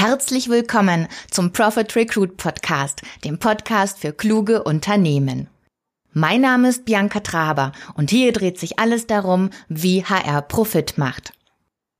Herzlich 0.00 0.48
willkommen 0.48 1.08
zum 1.30 1.52
Profit 1.52 1.94
Recruit 1.94 2.38
Podcast, 2.38 3.02
dem 3.22 3.38
Podcast 3.38 3.98
für 3.98 4.14
kluge 4.14 4.62
Unternehmen. 4.62 5.48
Mein 6.14 6.40
Name 6.40 6.70
ist 6.70 6.86
Bianca 6.86 7.20
Traber 7.20 7.72
und 7.96 8.08
hier 8.08 8.32
dreht 8.32 8.58
sich 8.58 8.78
alles 8.78 9.06
darum, 9.06 9.50
wie 9.68 10.02
HR 10.02 10.40
Profit 10.40 10.96
macht. 10.96 11.34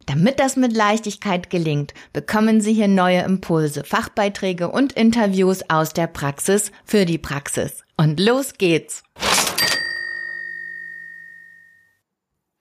Damit 0.07 0.41
das 0.41 0.57
mit 0.57 0.75
Leichtigkeit 0.75 1.51
gelingt, 1.51 1.93
bekommen 2.15 2.63
Sie 2.63 2.73
hier 2.73 2.89
neue 2.89 3.21
Impulse, 3.21 3.85
Fachbeiträge 3.85 4.71
und 4.71 4.95
Interviews 4.95 5.61
aus 5.69 5.93
der 5.93 6.07
Praxis 6.07 6.73
für 6.87 7.05
die 7.05 7.19
Praxis. 7.19 7.85
Und 7.99 8.19
los 8.19 8.55
geht's! 8.57 9.03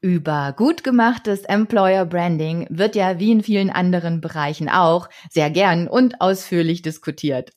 Über 0.01 0.53
gut 0.55 0.85
gemachtes 0.85 1.41
Employer 1.41 2.05
Branding 2.05 2.65
wird 2.69 2.95
ja 2.95 3.19
wie 3.19 3.31
in 3.31 3.43
vielen 3.43 3.69
anderen 3.69 4.21
Bereichen 4.21 4.69
auch 4.69 5.09
sehr 5.29 5.49
gern 5.49 5.89
und 5.89 6.21
ausführlich 6.21 6.81
diskutiert. 6.81 7.51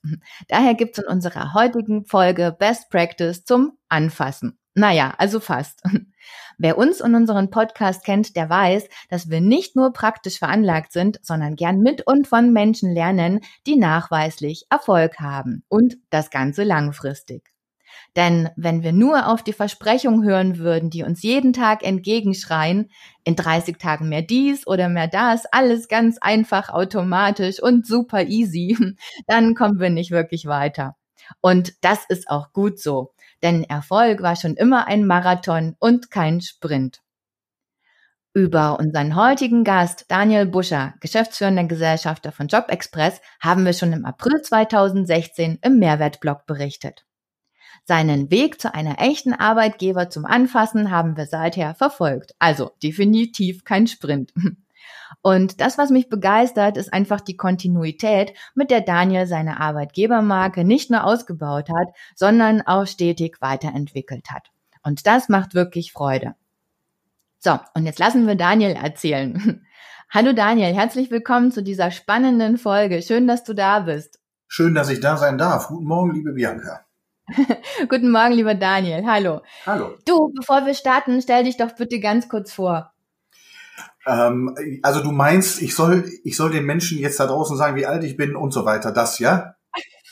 Daher 0.48 0.74
gibt's 0.74 0.98
in 0.98 1.04
unserer 1.06 1.54
heutigen 1.54 2.04
Folge 2.04 2.54
Best 2.58 2.90
Practice 2.90 3.44
zum 3.44 3.78
Anfassen. 3.88 4.58
Naja, 4.74 5.14
also 5.18 5.38
fast. 5.38 5.82
Wer 6.58 6.78
uns 6.78 7.00
und 7.00 7.14
unseren 7.14 7.50
Podcast 7.50 8.04
kennt, 8.04 8.34
der 8.34 8.50
weiß, 8.50 8.88
dass 9.08 9.30
wir 9.30 9.40
nicht 9.40 9.76
nur 9.76 9.92
praktisch 9.92 10.38
veranlagt 10.40 10.92
sind, 10.92 11.20
sondern 11.22 11.54
gern 11.54 11.78
mit 11.78 12.06
und 12.08 12.26
von 12.26 12.52
Menschen 12.52 12.92
lernen, 12.92 13.40
die 13.68 13.76
nachweislich 13.76 14.66
Erfolg 14.68 15.20
haben 15.20 15.62
und 15.68 15.96
das 16.10 16.30
Ganze 16.30 16.64
langfristig. 16.64 17.51
Denn 18.14 18.50
wenn 18.56 18.82
wir 18.82 18.92
nur 18.92 19.28
auf 19.28 19.42
die 19.42 19.54
Versprechungen 19.54 20.22
hören 20.22 20.58
würden, 20.58 20.90
die 20.90 21.02
uns 21.02 21.22
jeden 21.22 21.54
Tag 21.54 21.82
entgegenschreien, 21.82 22.90
in 23.24 23.36
30 23.36 23.78
Tagen 23.78 24.08
mehr 24.08 24.22
dies 24.22 24.66
oder 24.66 24.88
mehr 24.88 25.08
das, 25.08 25.46
alles 25.46 25.88
ganz 25.88 26.18
einfach 26.20 26.68
automatisch 26.68 27.62
und 27.62 27.86
super 27.86 28.24
easy, 28.24 28.76
dann 29.26 29.54
kommen 29.54 29.80
wir 29.80 29.90
nicht 29.90 30.10
wirklich 30.10 30.44
weiter. 30.46 30.94
Und 31.40 31.72
das 31.82 32.04
ist 32.08 32.28
auch 32.28 32.52
gut 32.52 32.78
so, 32.78 33.14
denn 33.42 33.64
Erfolg 33.64 34.22
war 34.22 34.36
schon 34.36 34.56
immer 34.56 34.86
ein 34.86 35.06
Marathon 35.06 35.76
und 35.78 36.10
kein 36.10 36.40
Sprint. 36.42 37.00
Über 38.34 38.78
unseren 38.78 39.14
heutigen 39.14 39.62
Gast 39.62 40.06
Daniel 40.08 40.46
Buscher, 40.46 40.94
geschäftsführender 41.00 41.64
Gesellschafter 41.64 42.32
von 42.32 42.48
JobExpress, 42.48 43.20
haben 43.40 43.64
wir 43.64 43.74
schon 43.74 43.92
im 43.92 44.04
April 44.06 44.40
2016 44.40 45.58
im 45.62 45.78
Mehrwertblog 45.78 46.46
berichtet. 46.46 47.04
Seinen 47.84 48.30
Weg 48.30 48.60
zu 48.60 48.74
einer 48.74 49.00
echten 49.00 49.32
Arbeitgeber 49.32 50.08
zum 50.08 50.24
Anfassen 50.24 50.90
haben 50.90 51.16
wir 51.16 51.26
seither 51.26 51.74
verfolgt. 51.74 52.34
Also 52.38 52.70
definitiv 52.82 53.64
kein 53.64 53.86
Sprint. 53.86 54.32
Und 55.22 55.60
das, 55.60 55.78
was 55.78 55.90
mich 55.90 56.08
begeistert, 56.08 56.76
ist 56.76 56.92
einfach 56.92 57.20
die 57.20 57.36
Kontinuität, 57.36 58.32
mit 58.54 58.70
der 58.70 58.80
Daniel 58.80 59.26
seine 59.26 59.60
Arbeitgebermarke 59.60 60.64
nicht 60.64 60.90
nur 60.90 61.04
ausgebaut 61.04 61.68
hat, 61.68 61.88
sondern 62.14 62.62
auch 62.62 62.86
stetig 62.86 63.36
weiterentwickelt 63.40 64.30
hat. 64.30 64.48
Und 64.82 65.06
das 65.06 65.28
macht 65.28 65.54
wirklich 65.54 65.92
Freude. 65.92 66.34
So, 67.38 67.58
und 67.74 67.86
jetzt 67.86 67.98
lassen 67.98 68.26
wir 68.26 68.36
Daniel 68.36 68.72
erzählen. 68.72 69.64
Hallo 70.10 70.32
Daniel, 70.32 70.74
herzlich 70.74 71.10
willkommen 71.10 71.52
zu 71.52 71.62
dieser 71.62 71.90
spannenden 71.90 72.58
Folge. 72.58 73.02
Schön, 73.02 73.26
dass 73.26 73.44
du 73.44 73.54
da 73.54 73.80
bist. 73.80 74.20
Schön, 74.46 74.74
dass 74.74 74.90
ich 74.90 75.00
da 75.00 75.16
sein 75.16 75.38
darf. 75.38 75.68
Guten 75.68 75.86
Morgen, 75.86 76.14
liebe 76.14 76.32
Bianca. 76.32 76.84
Guten 77.88 78.10
Morgen, 78.10 78.32
lieber 78.32 78.54
Daniel. 78.54 79.04
Hallo. 79.06 79.42
Hallo. 79.66 79.94
Du, 80.06 80.32
bevor 80.34 80.66
wir 80.66 80.74
starten, 80.74 81.20
stell 81.22 81.44
dich 81.44 81.56
doch 81.56 81.72
bitte 81.72 82.00
ganz 82.00 82.28
kurz 82.28 82.52
vor. 82.52 82.92
Ähm, 84.06 84.56
also 84.82 85.02
du 85.02 85.12
meinst, 85.12 85.62
ich 85.62 85.74
soll, 85.74 86.10
ich 86.24 86.36
soll 86.36 86.50
den 86.50 86.64
Menschen 86.64 86.98
jetzt 86.98 87.20
da 87.20 87.26
draußen 87.26 87.56
sagen, 87.56 87.76
wie 87.76 87.86
alt 87.86 88.02
ich 88.04 88.16
bin 88.16 88.34
und 88.34 88.52
so 88.52 88.64
weiter. 88.64 88.90
Das, 88.92 89.18
ja? 89.18 89.54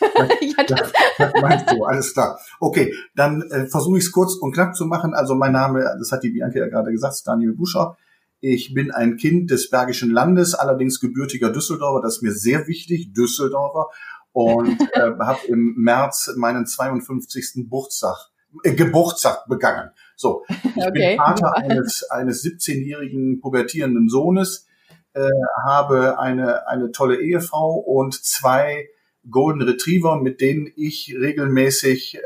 ja, 0.40 0.64
das. 0.66 0.92
das 1.18 1.32
meinst 1.42 1.70
du, 1.70 1.84
alles 1.84 2.12
klar. 2.14 2.38
Okay, 2.60 2.94
dann 3.14 3.42
äh, 3.50 3.66
versuche 3.66 3.98
ich 3.98 4.04
es 4.04 4.12
kurz 4.12 4.34
und 4.34 4.52
knapp 4.52 4.76
zu 4.76 4.86
machen. 4.86 5.12
Also 5.12 5.34
mein 5.34 5.52
Name, 5.52 5.84
das 5.98 6.12
hat 6.12 6.22
die 6.22 6.30
Bianca 6.30 6.58
ja 6.58 6.68
gerade 6.68 6.92
gesagt, 6.92 7.22
Daniel 7.26 7.52
Buscher. 7.52 7.96
Ich 8.42 8.72
bin 8.72 8.90
ein 8.90 9.18
Kind 9.18 9.50
des 9.50 9.68
Bergischen 9.68 10.10
Landes, 10.10 10.54
allerdings 10.54 11.00
gebürtiger 11.00 11.50
Düsseldorfer. 11.50 12.00
Das 12.00 12.16
ist 12.16 12.22
mir 12.22 12.32
sehr 12.32 12.66
wichtig, 12.68 13.12
Düsseldorfer 13.12 13.88
und 14.32 14.80
äh, 14.94 15.00
habe 15.00 15.46
im 15.46 15.74
März 15.76 16.32
meinen 16.36 16.66
52. 16.66 17.52
Geburtstag, 17.54 18.30
äh, 18.62 18.74
Geburtstag 18.74 19.46
begangen. 19.48 19.90
So, 20.16 20.44
ich 20.48 20.76
okay. 20.76 20.90
bin 20.92 21.16
Vater 21.16 21.56
eines, 21.56 22.08
eines 22.10 22.44
17-jährigen 22.44 23.40
pubertierenden 23.40 24.08
Sohnes, 24.08 24.66
äh, 25.12 25.28
habe 25.66 26.18
eine, 26.18 26.68
eine 26.68 26.92
tolle 26.92 27.20
Ehefrau 27.20 27.74
und 27.74 28.14
zwei 28.14 28.88
Golden 29.28 29.62
Retriever, 29.62 30.20
mit 30.20 30.40
denen 30.40 30.70
ich 30.76 31.14
regelmäßig 31.18 32.16
äh, 32.16 32.20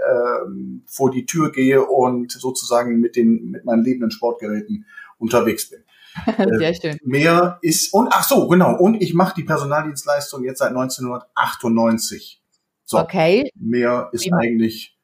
vor 0.86 1.10
die 1.10 1.26
Tür 1.26 1.50
gehe 1.50 1.84
und 1.84 2.30
sozusagen 2.30 3.00
mit 3.00 3.16
den 3.16 3.50
mit 3.50 3.64
meinen 3.64 3.82
lebenden 3.82 4.10
Sportgeräten 4.10 4.86
unterwegs 5.18 5.70
bin. 5.70 5.83
Sehr 6.58 6.70
äh, 6.70 6.74
schön. 6.74 6.98
Mehr 7.02 7.58
ist, 7.62 7.92
und 7.92 8.08
ach 8.10 8.24
so, 8.24 8.46
genau, 8.48 8.76
und 8.76 9.00
ich 9.02 9.14
mache 9.14 9.34
die 9.36 9.44
Personaldienstleistung 9.44 10.44
jetzt 10.44 10.58
seit 10.58 10.70
1998. 10.70 12.42
So, 12.84 12.98
okay. 12.98 13.50
Mehr 13.54 14.10
ist 14.12 14.24
Prima. 14.24 14.38
eigentlich 14.38 14.98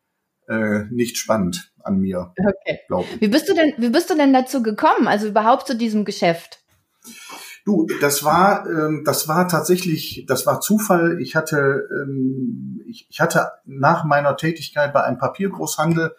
äh, 0.49 0.85
nicht 0.91 1.17
spannend 1.17 1.73
an 1.83 1.99
mir. 1.99 2.33
Okay. 2.39 2.81
Ich. 2.89 3.21
Wie 3.21 3.29
bist 3.29 3.49
du 3.49 3.55
denn, 3.55 3.73
wie 3.79 3.89
bist 3.89 4.11
du 4.11 4.17
denn 4.17 4.33
dazu 4.33 4.63
gekommen? 4.63 5.09
Also 5.09 5.29
überhaupt 5.29 5.67
zu 5.67 5.77
diesem 5.77 6.05
Geschäft? 6.05 6.61
Du, 7.65 7.87
das 8.01 8.25
war, 8.25 8.67
ähm, 8.67 9.03
das 9.05 9.29
war 9.29 9.49
tatsächlich, 9.49 10.25
das 10.27 10.47
war 10.47 10.61
Zufall. 10.61 11.21
Ich 11.21 11.37
hatte, 11.37 11.89
ähm, 12.03 12.83
ich, 12.87 13.07
ich 13.11 13.21
hatte 13.21 13.53
nach 13.65 14.05
meiner 14.05 14.37
Tätigkeit 14.37 14.93
bei 14.93 15.03
einem 15.03 15.19
Papiergroßhandel 15.19 16.15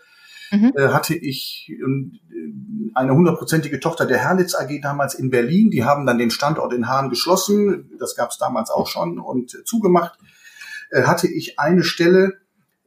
mhm. 0.51 0.73
äh, 0.75 0.89
hatte 0.89 1.16
ich 1.16 1.72
äh, 1.72 2.91
eine 2.94 3.13
hundertprozentige 3.13 3.79
Tochter 3.79 4.06
der 4.06 4.19
Herlitz 4.19 4.56
AG 4.56 4.79
damals 4.81 5.13
in 5.13 5.29
Berlin. 5.29 5.72
Die 5.72 5.84
haben 5.84 6.06
dann 6.06 6.17
den 6.17 6.31
Standort 6.31 6.73
in 6.73 6.88
Hahn 6.88 7.09
geschlossen. 7.09 7.91
Das 8.00 8.16
gab 8.16 8.31
es 8.31 8.38
damals 8.38 8.69
auch 8.69 8.88
schon 8.88 9.19
und 9.19 9.56
äh, 9.56 9.63
zugemacht. 9.63 10.19
Äh, 10.91 11.03
hatte 11.03 11.28
ich 11.28 11.59
eine 11.59 11.84
Stelle, 11.84 12.34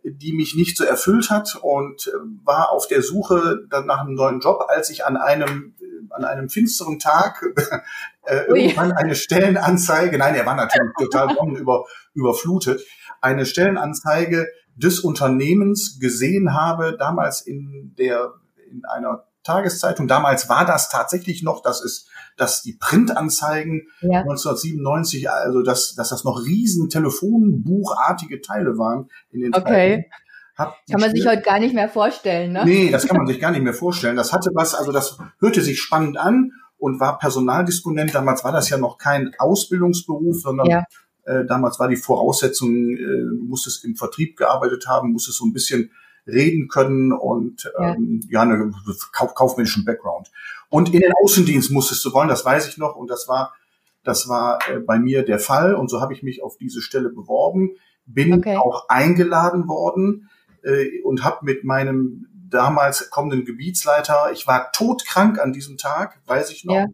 die 0.04 0.34
mich 0.34 0.54
nicht 0.54 0.76
so 0.76 0.84
erfüllt 0.84 1.30
hat 1.30 1.58
und 1.62 2.12
war 2.44 2.72
auf 2.72 2.86
der 2.88 3.00
Suche 3.00 3.60
dann 3.70 3.86
nach 3.86 4.00
einem 4.00 4.14
neuen 4.14 4.40
Job, 4.40 4.62
als 4.68 4.90
ich 4.90 5.06
an 5.06 5.16
einem 5.16 5.74
an 6.10 6.24
einem 6.24 6.48
finsteren 6.48 6.98
Tag 6.98 7.42
äh, 8.24 8.44
irgendwann 8.46 8.92
eine 8.92 9.14
Stellenanzeige, 9.14 10.16
nein, 10.18 10.34
er 10.34 10.46
war 10.46 10.54
natürlich 10.54 10.92
total 10.98 11.36
über, 11.56 11.84
überflutet, 12.14 12.82
eine 13.20 13.46
Stellenanzeige 13.46 14.48
des 14.76 15.00
Unternehmens 15.00 15.98
gesehen 16.00 16.54
habe, 16.54 16.96
damals 16.98 17.40
in 17.40 17.94
der, 17.98 18.34
in 18.70 18.84
einer 18.84 19.24
Tageszeitung. 19.44 20.08
Damals 20.08 20.48
war 20.48 20.64
das 20.64 20.88
tatsächlich 20.88 21.42
noch, 21.42 21.62
dass 21.62 21.84
es, 21.84 22.08
dass 22.36 22.62
die 22.62 22.72
Printanzeigen 22.72 23.88
ja. 24.00 24.20
1997, 24.20 25.30
also 25.30 25.62
dass, 25.62 25.94
dass 25.94 26.08
das 26.08 26.24
noch 26.24 26.44
riesen 26.44 26.88
Telefonbuchartige 26.88 28.40
Teile 28.40 28.78
waren 28.78 29.08
in 29.30 29.42
den 29.42 29.54
Okay. 29.54 30.08
Zeiten. 30.56 30.70
kann 30.90 31.00
man 31.00 31.10
sich 31.14 31.26
heute 31.26 31.42
gar 31.42 31.60
nicht 31.60 31.74
mehr 31.74 31.88
vorstellen, 31.88 32.52
ne? 32.52 32.64
Nee, 32.64 32.90
das 32.90 33.06
kann 33.06 33.18
man 33.18 33.26
sich 33.26 33.40
gar 33.40 33.50
nicht 33.50 33.62
mehr 33.62 33.74
vorstellen. 33.74 34.16
Das 34.16 34.32
hatte 34.32 34.50
was, 34.54 34.74
also 34.74 34.92
das 34.92 35.18
hörte 35.40 35.60
sich 35.60 35.80
spannend 35.80 36.16
an 36.16 36.52
und 36.78 37.00
war 37.00 37.18
Personaldisponent. 37.18 38.14
Damals 38.14 38.44
war 38.44 38.52
das 38.52 38.70
ja 38.70 38.78
noch 38.78 38.98
kein 38.98 39.32
Ausbildungsberuf, 39.38 40.40
sondern 40.40 40.66
ja. 40.68 40.84
Äh, 41.24 41.44
damals 41.46 41.78
war 41.78 41.88
die 41.88 41.96
Voraussetzung, 41.96 42.90
äh, 42.90 42.96
du 42.98 43.44
musstest 43.44 43.84
im 43.84 43.96
Vertrieb 43.96 44.36
gearbeitet 44.36 44.86
haben, 44.86 45.12
musstest 45.12 45.38
so 45.38 45.44
ein 45.44 45.52
bisschen 45.52 45.90
reden 46.26 46.68
können 46.68 47.12
und 47.12 47.70
ja, 47.78 47.94
ähm, 47.94 48.20
ja 48.28 48.42
einen 48.42 48.74
kauf, 49.12 49.34
kaufmännischen 49.34 49.84
Background. 49.84 50.30
Und 50.68 50.92
in 50.92 51.00
den 51.00 51.12
Außendienst 51.22 51.70
musstest 51.70 52.04
du 52.04 52.12
wollen, 52.12 52.28
das 52.28 52.44
weiß 52.44 52.68
ich 52.68 52.78
noch, 52.78 52.96
und 52.96 53.10
das 53.10 53.28
war, 53.28 53.54
das 54.02 54.28
war 54.28 54.58
äh, 54.68 54.80
bei 54.80 54.98
mir 54.98 55.22
der 55.22 55.38
Fall. 55.38 55.74
Und 55.74 55.88
so 55.88 56.00
habe 56.00 56.12
ich 56.12 56.22
mich 56.22 56.42
auf 56.42 56.56
diese 56.56 56.80
Stelle 56.80 57.10
beworben, 57.10 57.70
bin 58.06 58.34
okay. 58.34 58.56
auch 58.56 58.88
eingeladen 58.88 59.68
worden 59.68 60.28
äh, 60.62 61.02
und 61.02 61.24
habe 61.24 61.44
mit 61.44 61.64
meinem 61.64 62.26
damals 62.50 63.10
kommenden 63.10 63.44
Gebietsleiter, 63.44 64.30
ich 64.32 64.46
war 64.46 64.70
todkrank 64.72 65.38
an 65.38 65.52
diesem 65.52 65.76
Tag, 65.76 66.20
weiß 66.26 66.50
ich 66.50 66.64
noch. 66.64 66.74
Ja. 66.74 66.86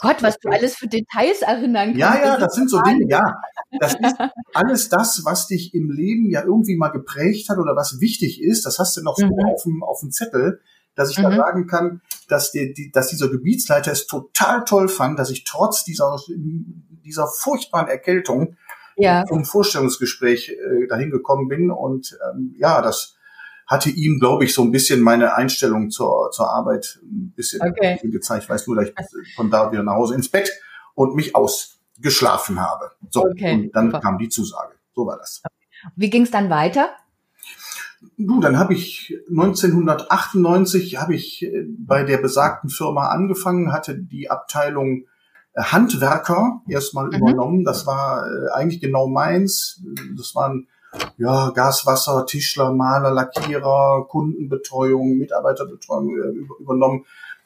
Gott, 0.00 0.22
was 0.22 0.38
du 0.38 0.48
alles 0.48 0.76
für 0.76 0.86
Details 0.86 1.42
erinnern 1.42 1.88
kannst. 1.88 2.00
Ja, 2.00 2.16
ja, 2.16 2.36
das, 2.36 2.40
das 2.40 2.54
sind 2.54 2.70
so 2.70 2.80
Dinge, 2.80 3.06
ja. 3.08 3.40
Das 3.80 3.94
ist 3.94 4.16
alles 4.54 4.88
das, 4.88 5.22
was 5.24 5.46
dich 5.46 5.74
im 5.74 5.90
Leben 5.90 6.30
ja 6.30 6.42
irgendwie 6.42 6.76
mal 6.76 6.88
geprägt 6.88 7.48
hat 7.50 7.58
oder 7.58 7.76
was 7.76 8.00
wichtig 8.00 8.40
ist. 8.42 8.64
Das 8.66 8.78
hast 8.78 8.96
du 8.96 9.02
noch 9.02 9.16
so 9.16 9.26
mhm. 9.26 9.44
auf, 9.46 9.62
dem, 9.62 9.82
auf 9.82 10.00
dem 10.00 10.10
Zettel, 10.10 10.60
dass 10.94 11.10
ich 11.10 11.18
mhm. 11.18 11.24
da 11.24 11.36
sagen 11.36 11.66
kann, 11.66 12.00
dass, 12.28 12.52
die, 12.52 12.72
die, 12.72 12.90
dass 12.92 13.08
dieser 13.08 13.28
Gebietsleiter 13.28 13.92
es 13.92 14.06
total 14.06 14.64
toll 14.64 14.88
fand, 14.88 15.18
dass 15.18 15.30
ich 15.30 15.44
trotz 15.44 15.84
dieser, 15.84 16.18
dieser 16.28 17.26
furchtbaren 17.26 17.88
Erkältung 17.88 18.56
ja. 18.96 19.24
zum 19.26 19.44
Vorstellungsgespräch 19.44 20.50
äh, 20.50 20.86
dahin 20.86 21.10
gekommen 21.10 21.48
bin. 21.48 21.70
Und 21.70 22.16
ähm, 22.30 22.54
ja, 22.58 22.80
das 22.80 23.13
hatte 23.66 23.90
ihm, 23.90 24.18
glaube 24.18 24.44
ich, 24.44 24.54
so 24.54 24.62
ein 24.62 24.70
bisschen 24.70 25.00
meine 25.00 25.34
Einstellung 25.34 25.90
zur, 25.90 26.30
zur 26.32 26.50
Arbeit 26.50 26.98
ein 27.02 27.32
bisschen 27.34 27.62
okay. 27.62 27.98
gezeigt. 28.02 28.44
Ich 28.44 28.50
weiß 28.50 28.66
nur, 28.66 28.76
dass 28.76 28.88
ich 28.88 29.34
von 29.34 29.50
da 29.50 29.72
wieder 29.72 29.82
nach 29.82 29.94
Hause 29.94 30.14
ins 30.14 30.28
Bett 30.28 30.50
und 30.94 31.14
mich 31.14 31.34
aus 31.34 31.80
geschlafen 31.98 32.60
habe. 32.60 32.90
So, 33.10 33.24
okay, 33.24 33.54
und 33.54 33.76
dann 33.76 33.86
super. 33.86 34.00
kam 34.00 34.18
die 34.18 34.28
Zusage. 34.28 34.74
So 34.94 35.06
war 35.06 35.18
das. 35.18 35.42
Wie 35.96 36.10
ging 36.10 36.22
es 36.22 36.30
dann 36.30 36.50
weiter? 36.50 36.88
Du, 38.18 38.40
dann 38.40 38.58
habe 38.58 38.74
ich 38.74 39.16
1998 39.30 41.00
habe 41.00 41.14
ich 41.14 41.42
äh, 41.42 41.64
bei 41.78 42.04
der 42.04 42.18
besagten 42.18 42.68
Firma 42.68 43.08
angefangen, 43.08 43.72
hatte 43.72 43.98
die 43.98 44.30
Abteilung 44.30 45.04
äh, 45.54 45.62
Handwerker 45.62 46.60
erstmal 46.68 47.06
mhm. 47.06 47.14
übernommen. 47.14 47.64
Das 47.64 47.86
war 47.86 48.26
äh, 48.26 48.52
eigentlich 48.52 48.80
genau 48.80 49.08
meins. 49.08 49.82
Das 50.16 50.34
waren 50.34 50.68
ja 51.16 51.50
Gaswasser, 51.50 52.26
Tischler, 52.26 52.72
Maler, 52.72 53.10
Lackierer, 53.10 54.06
Kundenbetreuung, 54.08 55.16
Mitarbeiterbetreuung 55.16 56.16
äh, 56.16 56.62
übernommen. 56.62 57.04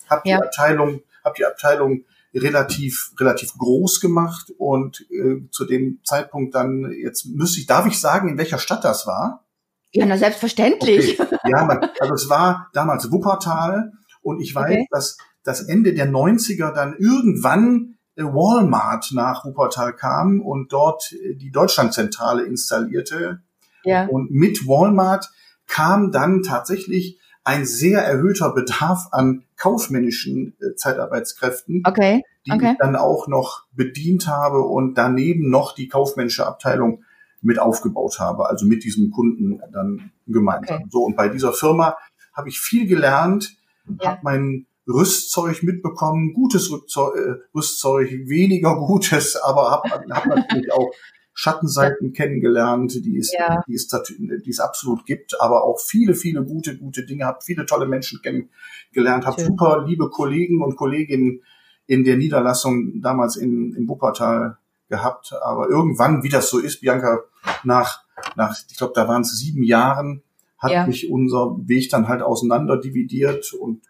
Hab 0.09 0.25
ja. 0.27 0.37
die 0.37 0.43
Abteilung, 0.43 1.03
hab 1.25 1.35
die 1.35 1.45
Abteilung 1.45 2.05
relativ 2.35 3.13
relativ 3.19 3.57
groß 3.57 4.01
gemacht 4.01 4.53
und 4.59 5.07
äh, 5.11 5.49
zu 5.51 5.65
dem 5.65 6.01
Zeitpunkt 6.05 6.55
dann 6.55 6.93
jetzt 6.93 7.25
müsste 7.27 7.59
ich 7.59 7.67
darf 7.67 7.87
ich 7.87 7.99
sagen 7.99 8.29
in 8.29 8.39
welcher 8.39 8.59
Stadt 8.59 8.85
das 8.85 9.07
war 9.07 9.45
ja, 9.93 10.07
na 10.07 10.19
selbstverständlich. 10.19 11.19
Okay. 11.19 11.37
Ja, 11.47 11.65
man, 11.65 11.89
also 12.01 12.15
es 12.15 12.29
war 12.29 12.69
damals 12.73 13.11
Wuppertal 13.11 13.93
und 14.23 14.41
ich 14.41 14.55
weiß, 14.55 14.71
okay. 14.71 14.87
dass 14.91 15.17
das 15.45 15.63
Ende 15.63 15.95
der 15.95 16.09
90er 16.09 16.73
dann 16.73 16.97
irgendwann 16.99 17.98
Walmart 18.25 19.11
nach 19.13 19.45
Wuppertal 19.45 19.95
kam 19.95 20.41
und 20.41 20.73
dort 20.73 21.13
die 21.13 21.51
Deutschlandzentrale 21.51 22.43
installierte. 22.43 23.43
Ja. 23.85 24.07
Und 24.07 24.31
mit 24.31 24.67
Walmart 24.67 25.31
kam 25.67 26.11
dann 26.11 26.43
tatsächlich 26.43 27.21
ein 27.45 27.65
sehr 27.65 28.05
erhöhter 28.05 28.53
Bedarf 28.53 29.09
an 29.13 29.45
kaufmännischen 29.57 30.55
äh, 30.61 30.75
Zeitarbeitskräften, 30.75 31.83
okay. 31.87 32.23
die 32.45 32.53
okay. 32.53 32.73
ich 32.73 32.79
dann 32.79 32.95
auch 32.95 33.27
noch 33.27 33.65
bedient 33.73 34.27
habe 34.27 34.61
und 34.61 34.95
daneben 34.99 35.49
noch 35.49 35.75
die 35.75 35.89
kaufmännische 35.89 36.47
Abteilung 36.47 37.05
mit 37.41 37.59
aufgebaut 37.59 38.19
habe, 38.21 38.49
also 38.49 38.67
mit 38.67 38.85
diesem 38.85 39.11
Kunden 39.11 39.61
dann 39.73 40.11
gemeinsam. 40.27 40.77
Okay. 40.77 40.87
So 40.91 41.05
und 41.05 41.17
bei 41.17 41.29
dieser 41.29 41.53
Firma 41.53 41.97
habe 42.35 42.51
ich 42.51 42.61
viel 42.61 42.87
gelernt, 42.87 43.57
ja. 44.01 44.11
habe 44.11 44.21
mein 44.23 44.67
Rüstzeug 44.89 45.63
mitbekommen, 45.63 46.33
gutes 46.33 46.71
Rüstzeug, 46.71 47.17
äh, 47.17 47.35
Rüstzeug 47.55 48.11
weniger 48.27 48.77
gutes, 48.77 49.37
aber 49.43 49.71
habe 49.71 49.91
hab 50.11 50.27
natürlich 50.27 50.73
auch 50.73 50.91
Schattenseiten 51.35 52.13
kennengelernt, 52.13 52.95
die 53.05 53.17
es, 53.17 53.33
ja. 53.33 53.63
die, 53.69 53.75
es, 53.75 53.87
die 53.87 54.51
es 54.51 54.59
absolut 54.59 55.07
gibt, 55.07 55.41
aber 55.41 55.63
auch 55.63 55.79
viele, 55.79 56.15
viele 56.15 56.45
gute, 56.45 56.77
gute 56.77 57.07
Dinge, 57.07 57.27
habe 57.27 57.39
viele 57.43 57.65
tolle 57.65 57.87
Menschen 57.87 58.21
kennengelernt, 58.23 59.25
habe 59.25 59.41
super 59.41 59.85
liebe 59.87 60.11
Kollegen 60.11 60.65
und 60.65 60.75
Kolleginnen 60.75 61.43
in 61.87 62.03
der 62.03 62.17
Niederlassung 62.17 63.01
damals 63.01 63.37
in, 63.37 63.73
in 63.75 63.89
Wuppertal 63.89 64.59
gehabt. 64.89 65.33
Aber 65.41 65.69
irgendwann, 65.69 66.25
wie 66.25 66.29
das 66.29 66.51
so 66.51 66.59
ist, 66.59 66.81
Bianca, 66.81 67.21
nach, 67.63 68.03
nach 68.35 68.57
ich 68.69 68.77
glaube, 68.77 68.95
da 68.97 69.07
waren 69.07 69.23
es 69.23 69.39
sieben 69.39 69.63
Jahren, 69.63 70.23
hat 70.59 70.73
ja. 70.73 70.87
mich 70.87 71.11
unser 71.11 71.57
Weg 71.69 71.89
dann 71.91 72.09
halt 72.09 72.21
auseinander 72.21 72.79
dividiert 72.79 73.53
und 73.53 73.83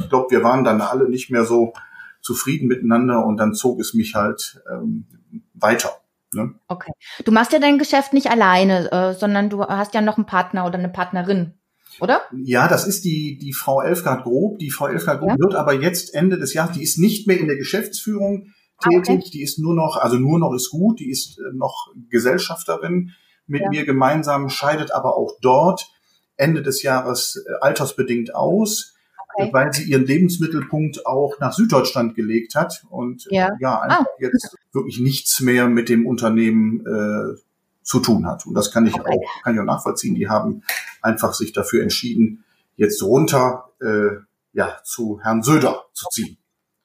ich 0.00 0.08
glaube, 0.08 0.30
wir 0.30 0.42
waren 0.42 0.64
dann 0.64 0.80
alle 0.80 1.08
nicht 1.08 1.30
mehr 1.30 1.44
so 1.44 1.72
zufrieden 2.20 2.68
miteinander 2.68 3.24
und 3.24 3.36
dann 3.36 3.54
zog 3.54 3.80
es 3.80 3.94
mich 3.94 4.14
halt 4.14 4.62
ähm, 4.70 5.06
weiter. 5.54 5.90
Ne? 6.32 6.54
Okay. 6.68 6.92
Du 7.24 7.32
machst 7.32 7.52
ja 7.52 7.58
dein 7.58 7.78
Geschäft 7.78 8.12
nicht 8.12 8.30
alleine, 8.30 8.90
äh, 8.92 9.14
sondern 9.14 9.50
du 9.50 9.64
hast 9.64 9.94
ja 9.94 10.00
noch 10.00 10.16
einen 10.16 10.26
Partner 10.26 10.66
oder 10.66 10.78
eine 10.78 10.88
Partnerin, 10.88 11.54
oder? 12.00 12.20
Ja, 12.32 12.68
das 12.68 12.86
ist 12.86 13.04
die, 13.04 13.38
die 13.38 13.52
Frau 13.52 13.80
Elfgard 13.80 14.24
Grob. 14.24 14.58
Die 14.58 14.70
Frau 14.70 14.86
Elfgard 14.86 15.20
Grob 15.20 15.30
ja. 15.30 15.38
wird 15.38 15.54
aber 15.54 15.74
jetzt 15.74 16.14
Ende 16.14 16.38
des 16.38 16.54
Jahres, 16.54 16.76
die 16.76 16.82
ist 16.82 16.98
nicht 16.98 17.26
mehr 17.26 17.38
in 17.38 17.48
der 17.48 17.56
Geschäftsführung, 17.56 18.52
tätig. 18.80 19.18
Okay. 19.20 19.30
Die 19.32 19.42
ist 19.42 19.58
nur 19.58 19.74
noch, 19.74 19.96
also 19.96 20.16
nur 20.16 20.38
noch 20.38 20.54
ist 20.54 20.70
gut, 20.70 21.00
die 21.00 21.10
ist 21.10 21.38
äh, 21.38 21.54
noch 21.54 21.88
Gesellschafterin 22.08 23.12
mit 23.46 23.62
ja. 23.62 23.68
mir 23.70 23.84
gemeinsam, 23.84 24.48
scheidet 24.48 24.92
aber 24.92 25.16
auch 25.16 25.36
dort 25.40 25.90
Ende 26.36 26.62
des 26.62 26.82
Jahres 26.82 27.44
äh, 27.46 27.52
altersbedingt 27.60 28.34
aus, 28.34 28.94
okay. 29.34 29.50
weil 29.52 29.72
sie 29.72 29.84
ihren 29.84 30.06
Lebensmittelpunkt 30.06 31.06
auch 31.06 31.38
nach 31.40 31.52
Süddeutschland 31.52 32.14
gelegt 32.14 32.54
hat 32.54 32.84
und 32.90 33.26
äh, 33.30 33.36
ja, 33.36 33.50
ja 33.60 33.80
einfach 33.80 34.06
ah. 34.06 34.16
jetzt 34.18 34.56
wirklich 34.72 35.00
nichts 35.00 35.40
mehr 35.40 35.68
mit 35.68 35.88
dem 35.88 36.06
Unternehmen 36.06 36.80
äh, 36.86 37.38
zu 37.82 38.00
tun 38.00 38.26
hat. 38.26 38.46
Und 38.46 38.54
das 38.54 38.70
kann 38.70 38.86
ich 38.86 38.94
okay. 38.94 39.10
auch, 39.10 39.42
kann 39.42 39.54
ich 39.54 39.60
auch 39.60 39.64
nachvollziehen. 39.64 40.14
Die 40.14 40.28
haben 40.28 40.62
einfach 41.02 41.34
sich 41.34 41.52
dafür 41.52 41.82
entschieden, 41.82 42.44
jetzt 42.76 43.02
runter 43.02 43.70
äh, 43.80 44.20
ja, 44.52 44.78
zu 44.84 45.20
Herrn 45.22 45.42
Söder 45.42 45.86
zu 45.92 46.06
ziehen. 46.10 46.38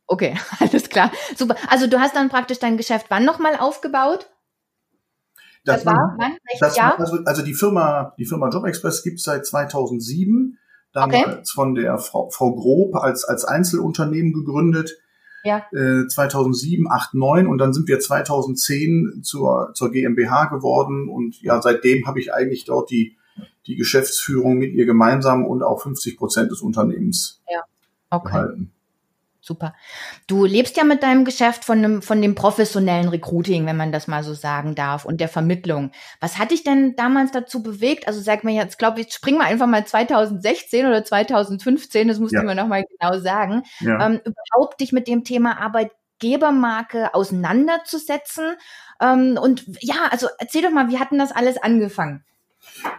Okay, 0.08 0.36
alles 0.60 0.90
klar. 0.90 1.12
Super. 1.36 1.56
Also 1.70 1.88
du 1.88 2.00
hast 2.00 2.16
dann 2.16 2.30
praktisch 2.30 2.60
dein 2.60 2.78
Geschäft 2.78 3.08
wann 3.10 3.26
nochmal 3.26 3.56
aufgebaut? 3.56 4.30
Das, 5.64 5.84
das 5.84 5.86
war 5.88 6.16
wann? 6.20 6.38
Das 6.60 6.76
Jahr? 6.76 7.00
Also, 7.00 7.18
also 7.26 7.42
die 7.42 7.56
Firma, 7.56 8.14
die 8.20 8.26
Firma 8.26 8.50
Job 8.50 8.66
Express 8.66 9.04
gibt 9.04 9.20
seit 9.20 9.46
2007. 9.46 10.60
Damals 10.96 11.26
okay. 11.26 11.42
von 11.54 11.76
der 11.76 11.98
Frau, 11.98 12.30
Frau 12.30 12.56
Grob 12.56 12.96
als, 12.96 13.26
als 13.26 13.44
Einzelunternehmen 13.44 14.32
gegründet. 14.32 14.98
Ja. 15.44 15.64
Äh, 15.74 16.08
2007, 16.08 16.90
8, 16.90 17.14
9 17.14 17.48
und 17.48 17.58
dann 17.60 17.74
sind 17.74 17.88
wir 17.88 18.00
2010 18.00 19.22
zur, 19.22 19.72
zur 19.76 19.92
GmbH 19.92 20.46
geworden 20.46 21.08
und 21.08 21.40
ja, 21.42 21.62
seitdem 21.62 22.08
habe 22.08 22.20
ich 22.20 22.34
eigentlich 22.34 22.64
dort 22.66 22.90
die, 22.90 23.16
die 23.68 23.76
Geschäftsführung 23.76 24.58
mit 24.58 24.74
ihr 24.74 24.88
gemeinsam 24.88 25.46
und 25.46 25.62
auch 25.62 25.84
50 25.84 26.18
Prozent 26.18 26.50
des 26.50 26.62
Unternehmens 26.62 27.44
ja. 27.48 27.62
okay. 28.10 28.30
gehalten 28.30 28.75
super. 29.46 29.76
Du 30.28 30.46
lebst 30.46 30.76
ja 30.76 30.84
mit 30.84 31.04
deinem 31.04 31.24
Geschäft 31.24 31.66
von 31.66 31.82
dem, 31.82 32.02
von 32.02 32.22
dem 32.22 32.36
professionellen 32.36 33.10
Recruiting, 33.10 33.66
wenn 33.66 33.78
man 33.78 33.92
das 33.92 34.08
mal 34.08 34.24
so 34.24 34.34
sagen 34.34 34.76
darf, 34.76 35.06
und 35.06 35.22
der 35.22 35.30
Vermittlung. 35.30 35.92
Was 36.20 36.40
hat 36.40 36.52
dich 36.52 36.64
denn 36.64 36.96
damals 36.96 37.32
dazu 37.32 37.62
bewegt? 37.62 38.08
Also 38.08 38.22
sag 38.22 38.44
mir 38.44 38.54
jetzt, 38.54 38.80
glaube 38.80 39.02
ich, 39.02 39.14
springen 39.14 39.38
wir 39.38 39.46
einfach 39.46 39.68
mal 39.68 39.86
2016 39.86 40.86
oder 40.86 41.04
2015, 41.06 42.08
das 42.08 42.20
musst 42.20 42.34
ja. 42.34 42.42
du 42.42 42.48
mir 42.48 42.56
nochmal 42.56 42.86
genau 43.00 43.20
sagen, 43.20 43.64
ja. 43.80 44.06
ähm, 44.06 44.20
überhaupt 44.26 44.82
dich 44.82 44.92
mit 44.92 45.08
dem 45.08 45.24
Thema 45.24 45.60
Arbeitgebermarke 45.60 47.14
auseinanderzusetzen. 47.14 48.56
Ähm, 49.00 49.38
und 49.42 49.66
ja, 49.80 50.08
also 50.10 50.28
erzähl 50.40 50.64
doch 50.64 50.72
mal, 50.72 50.90
wie 50.90 50.98
hatten 50.98 51.20
das 51.20 51.32
alles 51.32 51.58
angefangen? 51.58 52.24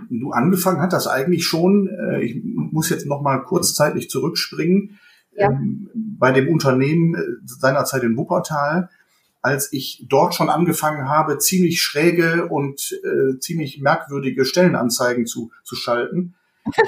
Du 0.09 0.31
angefangen 0.31 0.81
hat 0.81 0.93
das 0.93 1.09
eigentlich 1.09 1.45
schon, 1.45 1.89
äh, 1.89 2.23
ich 2.23 2.41
muss 2.45 2.89
jetzt 2.89 3.07
noch 3.07 3.21
mal 3.21 3.39
kurzzeitig 3.39 4.09
zurückspringen 4.09 5.01
ja. 5.37 5.51
ähm, 5.51 5.91
bei 5.95 6.33
dem 6.33 6.49
Unternehmen 6.49 7.15
äh, 7.15 7.19
seinerzeit 7.45 8.03
in 8.03 8.17
Wuppertal, 8.17 8.89
als 9.43 9.73
ich 9.73 10.05
dort 10.09 10.35
schon 10.35 10.51
angefangen 10.51 11.09
habe, 11.09 11.39
ziemlich 11.39 11.81
schräge 11.81 12.49
und 12.49 12.99
äh, 13.05 13.39
ziemlich 13.39 13.81
merkwürdige 13.81 14.45
Stellenanzeigen 14.45 15.27
zu, 15.27 15.53
zu 15.63 15.77
schalten, 15.77 16.35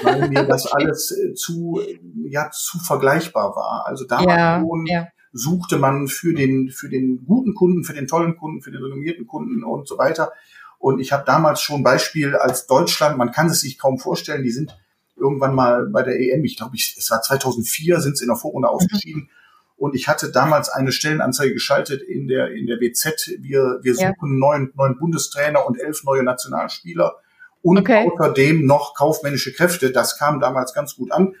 weil 0.03 0.27
mir 0.27 0.43
das 0.43 0.65
alles 0.71 1.11
äh, 1.11 1.33
zu, 1.35 1.81
ja, 2.25 2.49
zu 2.51 2.79
vergleichbar 2.79 3.55
war. 3.55 3.85
Also 3.87 4.05
da 4.05 4.21
ja, 4.23 4.65
ja. 4.87 5.07
suchte 5.31 5.77
man 5.77 6.07
für 6.07 6.33
den, 6.33 6.69
für 6.69 6.89
den 6.89 7.23
guten 7.25 7.55
Kunden, 7.55 7.83
für 7.83 7.93
den 7.93 8.07
tollen 8.07 8.35
Kunden, 8.35 8.61
für 8.61 8.71
den 8.71 8.83
renommierten 8.83 9.25
Kunden 9.25 9.63
und 9.63 9.87
so 9.87 9.97
weiter. 9.97 10.33
Und 10.79 10.99
ich 10.99 11.11
habe 11.11 11.23
damals 11.25 11.61
schon 11.61 11.83
Beispiel 11.83 12.35
als 12.35 12.67
Deutschland, 12.67 13.17
man 13.17 13.31
kann 13.31 13.47
es 13.47 13.61
sich 13.61 13.77
kaum 13.77 13.99
vorstellen, 13.99 14.43
die 14.43 14.51
sind 14.51 14.77
irgendwann 15.19 15.55
mal 15.55 15.87
bei 15.87 16.03
der 16.03 16.19
EM, 16.19 16.43
ich 16.45 16.57
glaube, 16.57 16.75
ich, 16.75 16.95
es 16.97 17.09
war 17.11 17.21
2004, 17.21 17.99
sind 17.99 18.17
sie 18.17 18.25
in 18.25 18.29
der 18.29 18.37
Vorrunde 18.37 18.67
mhm. 18.67 18.73
ausgeschieden. 18.73 19.21
Mhm. 19.23 19.29
Und 19.77 19.95
ich 19.95 20.09
hatte 20.09 20.31
damals 20.31 20.69
eine 20.69 20.91
Stellenanzeige 20.91 21.53
geschaltet 21.53 22.01
in 22.01 22.27
der, 22.27 22.51
in 22.51 22.67
der 22.67 22.81
WZ. 22.81 23.37
Wir, 23.39 23.79
wir 23.81 23.95
suchen 23.95 24.07
ja. 24.07 24.15
neun, 24.21 24.71
neun 24.75 24.97
Bundestrainer 24.97 25.65
und 25.65 25.79
elf 25.79 26.03
neue 26.03 26.23
Nationalspieler 26.23 27.15
und 27.61 27.79
okay. 27.79 28.09
außerdem 28.11 28.65
noch 28.65 28.93
kaufmännische 28.93 29.53
Kräfte. 29.53 29.91
Das 29.91 30.17
kam 30.17 30.41
damals 30.41 30.73
ganz 30.73 30.95
gut 30.95 31.11
an 31.11 31.35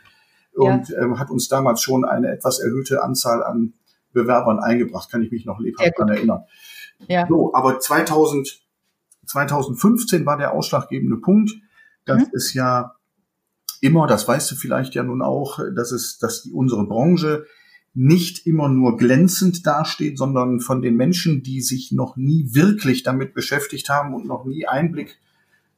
und 0.53 0.89
ja. 0.89 1.01
ähm, 1.01 1.19
hat 1.19 1.29
uns 1.29 1.49
damals 1.49 1.81
schon 1.81 2.05
eine 2.05 2.31
etwas 2.31 2.59
erhöhte 2.59 3.03
Anzahl 3.03 3.43
an 3.43 3.73
Bewerbern 4.13 4.59
eingebracht, 4.59 5.11
kann 5.11 5.21
ich 5.21 5.31
mich 5.31 5.45
noch 5.45 5.59
lebhaft 5.59 5.91
daran 5.97 6.13
erinnern. 6.13 6.43
Ja. 7.07 7.27
So, 7.27 7.53
aber 7.53 7.79
2000, 7.79 8.61
2015 9.25 10.25
war 10.25 10.37
der 10.37 10.53
ausschlaggebende 10.53 11.17
Punkt. 11.17 11.51
Das 12.05 12.19
mhm. 12.19 12.29
ist 12.31 12.53
ja 12.53 12.95
immer, 13.81 14.07
das 14.07 14.27
weißt 14.27 14.51
du 14.51 14.55
vielleicht 14.55 14.95
ja 14.95 15.03
nun 15.03 15.21
auch, 15.21 15.59
dass 15.75 15.91
es, 15.91 16.17
dass 16.17 16.43
die, 16.43 16.51
unsere 16.51 16.85
Branche 16.85 17.45
nicht 17.93 18.45
immer 18.45 18.69
nur 18.69 18.97
glänzend 18.97 19.65
dasteht, 19.65 20.17
sondern 20.17 20.59
von 20.59 20.81
den 20.81 20.95
Menschen, 20.95 21.43
die 21.43 21.61
sich 21.61 21.91
noch 21.91 22.15
nie 22.15 22.53
wirklich 22.53 23.03
damit 23.03 23.33
beschäftigt 23.33 23.89
haben 23.89 24.13
und 24.13 24.25
noch 24.25 24.45
nie 24.45 24.67
Einblick 24.67 25.17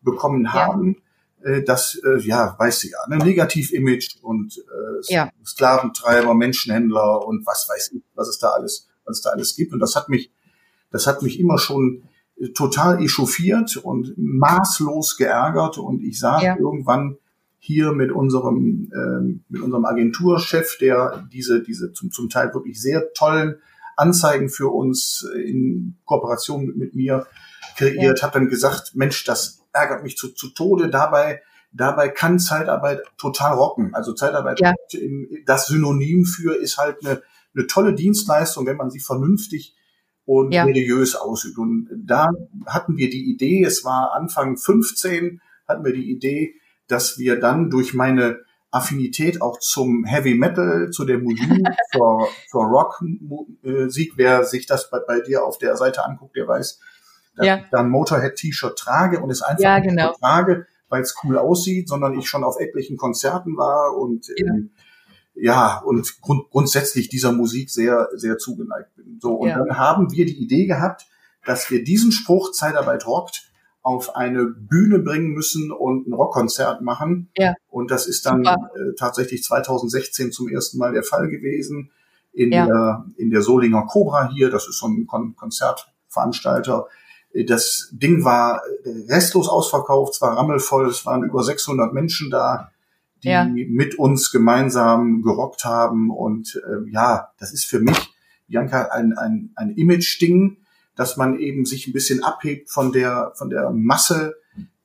bekommen 0.01 0.51
haben, 0.53 0.97
ja. 1.43 1.51
äh, 1.51 1.63
das, 1.63 1.99
äh, 2.03 2.19
ja, 2.19 2.55
weißt 2.57 2.83
du 2.83 2.87
ja, 2.89 2.97
ein 3.05 3.17
ne, 3.17 3.25
Negativ-Image 3.25 4.17
und 4.21 4.57
äh, 4.57 5.13
ja. 5.13 5.31
Sklaventreiber, 5.45 6.33
Menschenhändler 6.33 7.25
und 7.25 7.45
was 7.45 7.67
weiß 7.69 7.93
ich, 7.93 8.03
was 8.13 8.27
es 8.27 8.39
da 8.39 8.49
alles, 8.49 8.89
was 9.05 9.17
es 9.17 9.23
da 9.23 9.29
alles 9.31 9.55
gibt. 9.55 9.73
Und 9.73 9.79
das 9.79 9.95
hat 9.95 10.09
mich, 10.09 10.31
das 10.91 11.07
hat 11.07 11.21
mich 11.21 11.39
immer 11.39 11.57
schon 11.57 12.03
äh, 12.37 12.49
total 12.49 13.01
echauffiert 13.01 13.77
und 13.77 14.13
maßlos 14.17 15.17
geärgert 15.17 15.77
und 15.77 16.03
ich 16.03 16.19
sah 16.19 16.41
ja. 16.41 16.57
irgendwann, 16.57 17.17
hier 17.63 17.91
mit 17.91 18.11
unserem, 18.11 18.91
ähm, 18.91 19.43
mit 19.47 19.61
unserem 19.61 19.85
Agenturchef, 19.85 20.79
der 20.79 21.27
diese, 21.31 21.61
diese 21.61 21.93
zum, 21.93 22.09
zum 22.09 22.27
Teil 22.27 22.51
wirklich 22.55 22.81
sehr 22.81 23.13
tollen 23.13 23.57
Anzeigen 23.95 24.49
für 24.49 24.69
uns 24.69 25.29
in 25.45 25.95
Kooperation 26.05 26.65
mit, 26.65 26.75
mit 26.75 26.95
mir 26.95 27.27
kreiert, 27.77 28.17
ja. 28.17 28.23
habe 28.23 28.39
dann 28.39 28.49
gesagt, 28.49 28.95
Mensch, 28.95 29.23
das 29.25 29.63
ärgert 29.73 30.01
mich 30.01 30.17
zu, 30.17 30.29
zu 30.29 30.49
Tode. 30.49 30.89
Dabei, 30.89 31.43
dabei 31.71 32.09
kann 32.09 32.39
Zeitarbeit 32.39 33.03
total 33.19 33.53
rocken. 33.53 33.93
Also 33.93 34.13
Zeitarbeit, 34.13 34.59
ja. 34.59 34.73
das 35.45 35.67
Synonym 35.67 36.25
für 36.25 36.55
ist 36.55 36.79
halt 36.79 37.05
eine, 37.05 37.21
eine 37.55 37.67
tolle 37.67 37.93
Dienstleistung, 37.93 38.65
wenn 38.65 38.77
man 38.77 38.89
sie 38.89 38.99
vernünftig 38.99 39.75
und 40.25 40.51
ja. 40.51 40.63
religiös 40.63 41.13
ausübt. 41.13 41.59
Und 41.59 41.89
da 41.95 42.31
hatten 42.65 42.97
wir 42.97 43.11
die 43.11 43.31
Idee, 43.31 43.63
es 43.63 43.85
war 43.85 44.15
Anfang 44.15 44.57
15, 44.57 45.41
hatten 45.67 45.85
wir 45.85 45.93
die 45.93 46.09
Idee, 46.09 46.55
dass 46.91 47.17
wir 47.17 47.39
dann 47.39 47.69
durch 47.69 47.93
meine 47.93 48.39
Affinität 48.71 49.41
auch 49.41 49.59
zum 49.59 50.05
Heavy 50.05 50.35
Metal, 50.35 50.89
zu 50.91 51.05
der 51.05 51.19
Musik, 51.19 51.49
zur, 51.91 52.27
zur 52.49 52.65
Rock-Musik, 52.65 54.13
wer 54.15 54.45
sich 54.45 54.65
das 54.65 54.89
bei, 54.89 54.99
bei, 55.05 55.19
dir 55.19 55.43
auf 55.45 55.57
der 55.57 55.75
Seite 55.75 56.05
anguckt, 56.05 56.35
der 56.35 56.47
weiß, 56.47 56.79
dass 57.35 57.45
ja. 57.45 57.57
ich 57.57 57.63
dann 57.71 57.89
Motorhead-T-Shirt 57.89 58.77
trage 58.77 59.19
und 59.19 59.29
es 59.29 59.41
einfach 59.41 59.63
ja, 59.63 59.79
genau. 59.79 60.09
nicht 60.09 60.19
trage, 60.19 60.67
weil 60.89 61.01
es 61.01 61.15
cool 61.23 61.37
aussieht, 61.37 61.89
sondern 61.89 62.17
ich 62.17 62.27
schon 62.27 62.43
auf 62.43 62.59
etlichen 62.59 62.97
Konzerten 62.97 63.57
war 63.57 63.95
und 63.97 64.27
ja. 64.27 64.47
Ähm, 64.47 64.71
ja, 65.33 65.81
und 65.85 66.21
grund, 66.21 66.49
grundsätzlich 66.49 67.07
dieser 67.07 67.31
Musik 67.31 67.69
sehr, 67.69 68.09
sehr 68.13 68.37
zugeneigt 68.37 68.93
bin. 68.95 69.17
So, 69.21 69.35
und 69.35 69.47
ja. 69.47 69.57
dann 69.57 69.77
haben 69.77 70.11
wir 70.11 70.25
die 70.25 70.37
Idee 70.37 70.65
gehabt, 70.65 71.05
dass 71.45 71.71
wir 71.71 71.83
diesen 71.83 72.11
Spruch 72.11 72.51
Zeitarbeit 72.51 73.07
rockt 73.07 73.50
auf 73.81 74.15
eine 74.15 74.45
Bühne 74.45 74.99
bringen 74.99 75.31
müssen 75.31 75.71
und 75.71 76.07
ein 76.07 76.13
Rockkonzert 76.13 76.81
machen. 76.81 77.29
Ja. 77.35 77.55
Und 77.67 77.89
das 77.89 78.07
ist 78.07 78.25
dann 78.25 78.45
äh, 78.45 78.59
tatsächlich 78.97 79.43
2016 79.43 80.31
zum 80.31 80.49
ersten 80.49 80.77
Mal 80.77 80.93
der 80.93 81.03
Fall 81.03 81.29
gewesen 81.29 81.91
in, 82.31 82.51
ja. 82.51 82.65
der, 82.65 83.05
in 83.17 83.31
der 83.31 83.41
Solinger 83.41 83.87
Cobra 83.87 84.29
hier. 84.29 84.49
Das 84.49 84.67
ist 84.67 84.77
so 84.77 84.87
ein 84.87 85.07
Kon 85.07 85.35
Konzertveranstalter. 85.35 86.87
Das 87.47 87.89
Ding 87.93 88.25
war 88.25 88.61
restlos 89.07 89.47
ausverkauft, 89.47 90.15
es 90.15 90.21
war 90.21 90.35
rammelvoll, 90.35 90.87
es 90.89 91.05
waren 91.05 91.23
über 91.23 91.43
600 91.43 91.93
Menschen 91.93 92.29
da 92.29 92.71
die 93.23 93.29
ja. 93.29 93.45
mit 93.45 93.95
uns 93.99 94.31
gemeinsam 94.31 95.21
gerockt 95.21 95.63
haben. 95.65 96.09
Und 96.09 96.61
äh, 96.65 96.89
ja, 96.91 97.29
das 97.39 97.53
ist 97.53 97.65
für 97.65 97.79
mich, 97.79 97.97
Bianca, 98.47 98.89
ein, 98.91 99.13
ein, 99.13 99.51
ein 99.55 99.71
Image-Ding, 99.71 100.57
dass 101.01 101.17
man 101.17 101.39
eben 101.39 101.65
sich 101.65 101.87
ein 101.87 101.93
bisschen 101.93 102.23
abhebt 102.23 102.69
von 102.69 102.91
der, 102.91 103.33
von 103.35 103.49
der 103.49 103.71
Masse 103.71 104.35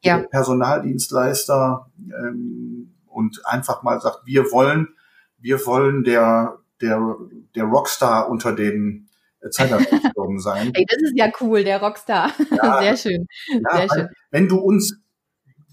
ja. 0.00 0.16
der 0.16 0.28
Personaldienstleister 0.28 1.90
ähm, 1.98 2.94
und 3.04 3.44
einfach 3.44 3.82
mal 3.82 4.00
sagt, 4.00 4.20
wir 4.24 4.50
wollen, 4.50 4.88
wir 5.36 5.66
wollen 5.66 6.04
der, 6.04 6.56
der, 6.80 7.16
der 7.54 7.64
Rockstar 7.64 8.30
unter 8.30 8.54
den 8.54 9.10
Zeitarbeitsfirmen 9.50 10.38
sein. 10.40 10.70
Ey, 10.72 10.86
das 10.88 11.02
ist 11.02 11.12
ja 11.16 11.30
cool, 11.42 11.62
der 11.64 11.82
Rockstar. 11.82 12.32
Ja, 12.50 12.80
Sehr 12.80 12.96
schön. 12.96 13.26
Ja, 13.48 13.76
Sehr 13.76 13.88
schön. 13.94 14.08
Wenn 14.30 14.48
du 14.48 14.56
uns 14.56 14.98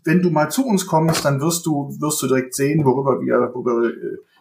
wenn 0.03 0.21
du 0.21 0.29
mal 0.29 0.51
zu 0.51 0.65
uns 0.65 0.85
kommst, 0.85 1.23
dann 1.23 1.39
wirst 1.39 1.65
du, 1.65 1.95
wirst 2.01 2.21
du 2.21 2.27
direkt 2.27 2.53
sehen, 2.53 2.83
worüber 2.83 3.21
wir, 3.21 3.49
worüber 3.53 3.89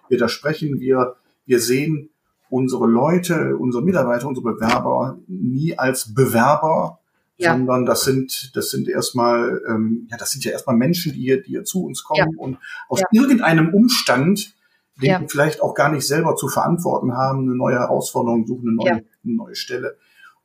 wir 0.09 0.19
da 0.19 0.29
sprechen. 0.29 0.81
Wir, 0.81 1.15
wir 1.47 1.61
sehen 1.61 2.11
unsere 2.53 2.87
Leute, 2.87 3.57
unsere 3.57 3.83
Mitarbeiter, 3.83 4.29
unsere 4.29 4.53
Bewerber 4.53 5.19
nie 5.27 5.79
als 5.79 6.13
Bewerber, 6.13 7.01
ja. 7.39 7.53
sondern 7.53 7.87
das 7.87 8.05
sind, 8.05 8.55
das 8.55 8.69
sind 8.69 8.89
erstmal, 8.89 9.63
ähm, 9.67 10.07
ja, 10.11 10.19
das 10.19 10.33
sind 10.33 10.45
ja 10.45 10.53
erstmal 10.53 10.77
Menschen, 10.77 11.15
die 11.15 11.21
hier, 11.21 11.43
die 11.43 11.53
hier 11.53 11.65
zu 11.65 11.87
uns 11.87 12.05
kommen 12.05 12.31
ja. 12.31 12.39
und 12.39 12.59
aus 12.91 13.01
ja. 13.01 13.07
irgendeinem 13.11 13.73
Umstand, 13.73 14.55
den 15.01 15.21
wir 15.21 15.29
vielleicht 15.31 15.63
auch 15.63 15.75
gar 15.75 15.91
nicht 15.91 16.07
selber 16.07 16.37
zu 16.37 16.47
verantworten 16.49 17.17
haben, 17.17 17.45
eine 17.45 17.57
neue 17.57 17.77
Herausforderung 17.77 18.47
suchen, 18.47 18.69
eine 18.69 18.77
neue, 18.77 19.05
eine 19.25 19.35
neue 19.35 19.55
Stelle. 19.55 19.97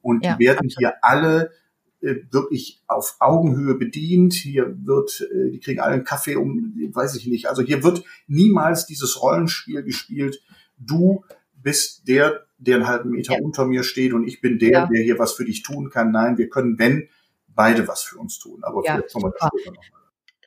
Und 0.01 0.23
die 0.23 0.39
werden 0.39 0.69
hier 0.69 0.93
alle 1.01 1.51
äh, 1.99 2.15
wirklich 2.31 2.81
auf 2.87 3.17
Augenhöhe 3.19 3.75
bedient. 3.75 4.33
Hier 4.33 4.73
wird, 4.85 5.27
äh, 5.29 5.51
die 5.51 5.59
kriegen 5.59 5.81
alle 5.81 5.95
einen 5.95 6.05
Kaffee 6.05 6.37
um, 6.37 6.73
weiß 6.93 7.15
ich 7.17 7.27
nicht. 7.27 7.49
Also 7.49 7.63
hier 7.63 7.83
wird 7.83 8.05
niemals 8.27 8.85
dieses 8.85 9.21
Rollenspiel 9.21 9.83
gespielt. 9.83 10.41
Du 10.77 11.25
bist 11.67 12.07
der, 12.07 12.45
der 12.57 12.77
einen 12.77 12.88
halben 12.88 13.09
Meter 13.09 13.33
ja. 13.33 13.39
unter 13.41 13.65
mir 13.65 13.83
steht 13.83 14.13
und 14.13 14.25
ich 14.25 14.39
bin 14.39 14.57
der, 14.57 14.71
ja. 14.71 14.86
der 14.86 15.03
hier 15.03 15.19
was 15.19 15.33
für 15.33 15.43
dich 15.43 15.63
tun 15.63 15.89
kann. 15.89 16.12
Nein, 16.12 16.38
wir 16.38 16.47
können, 16.47 16.79
wenn, 16.79 17.09
beide 17.45 17.89
was 17.89 18.03
für 18.03 18.17
uns 18.17 18.39
tun. 18.39 18.63
Aber 18.63 18.86
ja, 18.86 18.93
vielleicht 18.93 19.12
kommen 19.12 19.25
wir 19.25 19.33
da 19.38 19.50
später 19.50 19.71
noch 19.71 19.83
mal. 19.91 19.97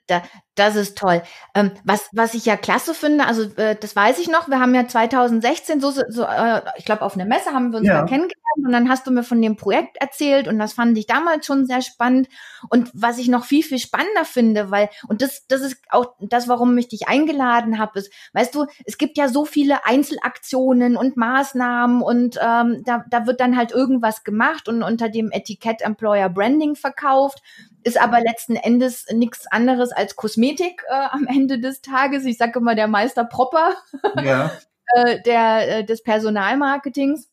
Da, 0.07 0.23
das 0.55 0.77
ist 0.77 0.97
toll. 0.97 1.23
Ähm, 1.55 1.73
was, 1.85 2.09
was 2.13 2.33
ich 2.33 2.47
ja 2.47 2.57
klasse 2.57 2.95
finde, 2.95 3.27
also 3.27 3.43
äh, 3.57 3.77
das 3.79 3.95
weiß 3.95 4.19
ich 4.19 4.29
noch, 4.29 4.49
wir 4.49 4.61
haben 4.61 4.75
ja 4.75 4.89
2016 4.89 5.83
so, 5.83 5.91
so 5.91 6.23
äh, 6.25 6.63
ich 6.79 6.87
glaube, 6.87 7.03
auf 7.03 7.15
einer 7.15 7.27
Messe 7.27 7.51
haben 7.51 7.71
wir 7.71 7.81
uns 7.81 7.87
ja. 7.87 7.99
kennengelernt 8.07 8.40
und 8.57 8.73
dann 8.73 8.89
hast 8.89 9.07
du 9.07 9.11
mir 9.11 9.23
von 9.23 9.41
dem 9.41 9.57
Projekt 9.57 9.97
erzählt 9.99 10.49
und 10.49 10.59
das 10.59 10.73
fand 10.73 10.97
ich 10.99 11.07
damals 11.07 11.47
schon 11.47 11.67
sehr 11.67 11.83
spannend. 11.83 12.29
Und 12.69 12.91
was 12.93 13.19
ich 13.19 13.29
noch 13.29 13.45
viel, 13.45 13.63
viel 13.63 13.79
spannender 13.79 14.25
finde, 14.25 14.71
weil, 14.71 14.89
und 15.09 15.23
das, 15.23 15.47
das 15.47 15.61
ist 15.61 15.77
auch 15.91 16.15
das, 16.21 16.49
warum 16.49 16.77
ich 16.79 16.89
dich 16.89 17.09
eingeladen 17.09 17.79
habe, 17.79 17.99
ist, 17.99 18.13
weißt 18.33 18.55
du, 18.55 18.67
es 18.85 18.99
gibt 18.99 19.17
ja 19.19 19.29
so 19.29 19.45
viele 19.45 19.85
Einzelaktionen 19.85 20.97
und 20.97 21.17
Maßnahmen 21.17 22.03
und 22.03 22.39
ähm, 22.43 22.83
da, 22.85 23.05
da 23.09 23.27
wird 23.27 23.41
dann 23.41 23.57
halt 23.57 23.73
irgendwas 23.73 24.25
gemacht 24.25 24.69
und 24.69 24.83
unter 24.83 25.09
dem 25.09 25.31
Etikett 25.31 25.83
Employer 25.83 26.29
Branding 26.29 26.75
verkauft 26.75 27.43
ist 27.83 28.01
aber 28.01 28.21
letzten 28.21 28.57
Endes 28.57 29.07
nichts 29.13 29.47
anderes 29.47 29.93
als 29.93 30.17
Kosmetik 30.17 30.85
äh, 30.89 31.07
am 31.11 31.27
Ende 31.27 31.59
des 31.59 31.81
Tages. 31.81 32.25
Ich 32.25 32.37
sage 32.37 32.59
immer 32.59 32.75
der 32.75 32.89
Meister 32.89 33.25
Propper 33.25 33.75
ja. 34.23 34.51
äh, 34.95 35.21
der, 35.23 35.79
äh, 35.79 35.85
des 35.85 36.03
Personalmarketings. 36.03 37.29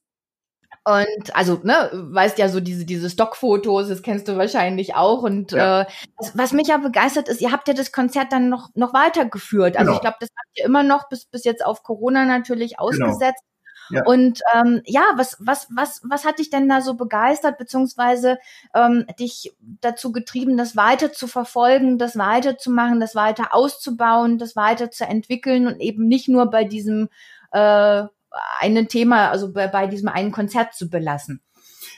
Und 0.87 1.35
also, 1.35 1.59
ne, 1.63 1.89
weißt 1.91 2.37
ja 2.37 2.47
so 2.47 2.61
diese, 2.61 2.85
diese 2.85 3.09
Stockfotos, 3.09 3.89
das 3.89 4.01
kennst 4.01 4.29
du 4.29 4.37
wahrscheinlich 4.37 4.95
auch. 4.95 5.21
Und 5.21 5.51
ja. 5.51 5.81
äh, 5.81 5.85
was, 6.17 6.37
was 6.37 6.53
mich 6.53 6.67
ja 6.67 6.77
begeistert 6.77 7.27
ist, 7.27 7.41
ihr 7.41 7.51
habt 7.51 7.67
ja 7.67 7.73
das 7.73 7.91
Konzert 7.91 8.31
dann 8.31 8.47
noch, 8.47 8.69
noch 8.73 8.93
weitergeführt. 8.93 9.75
Also 9.75 9.87
genau. 9.87 9.95
ich 9.95 10.01
glaube, 10.01 10.17
das 10.21 10.29
habt 10.29 10.57
ihr 10.57 10.63
immer 10.63 10.83
noch 10.83 11.09
bis, 11.09 11.25
bis 11.25 11.43
jetzt 11.43 11.65
auf 11.65 11.83
Corona 11.83 12.23
natürlich 12.23 12.77
genau. 12.77 12.83
ausgesetzt. 12.85 13.43
Genau. 13.89 14.01
Ja. 14.01 14.03
Und 14.05 14.41
ähm, 14.53 14.81
ja, 14.85 15.03
was, 15.15 15.37
was, 15.39 15.67
was, 15.75 16.01
was 16.03 16.25
hat 16.25 16.39
dich 16.39 16.49
denn 16.49 16.69
da 16.69 16.81
so 16.81 16.95
begeistert, 16.95 17.57
beziehungsweise 17.57 18.37
ähm, 18.73 19.05
dich 19.19 19.53
dazu 19.59 20.11
getrieben, 20.11 20.57
das 20.57 20.75
weiter 20.75 21.11
zu 21.11 21.27
verfolgen, 21.27 21.97
das 21.97 22.17
weiterzumachen, 22.17 22.99
das 22.99 23.15
weiter 23.15 23.53
auszubauen, 23.53 24.37
das 24.37 24.55
weiter 24.55 24.91
zu 24.91 25.05
entwickeln 25.05 25.67
und 25.67 25.79
eben 25.79 26.07
nicht 26.07 26.27
nur 26.27 26.49
bei 26.49 26.63
diesem 26.63 27.09
äh, 27.51 28.03
ein 28.59 28.87
Thema, 28.87 29.29
also 29.29 29.51
bei, 29.51 29.67
bei 29.67 29.87
diesem 29.87 30.07
einen 30.07 30.31
Konzert 30.31 30.73
zu 30.73 30.89
belassen. 30.89 31.41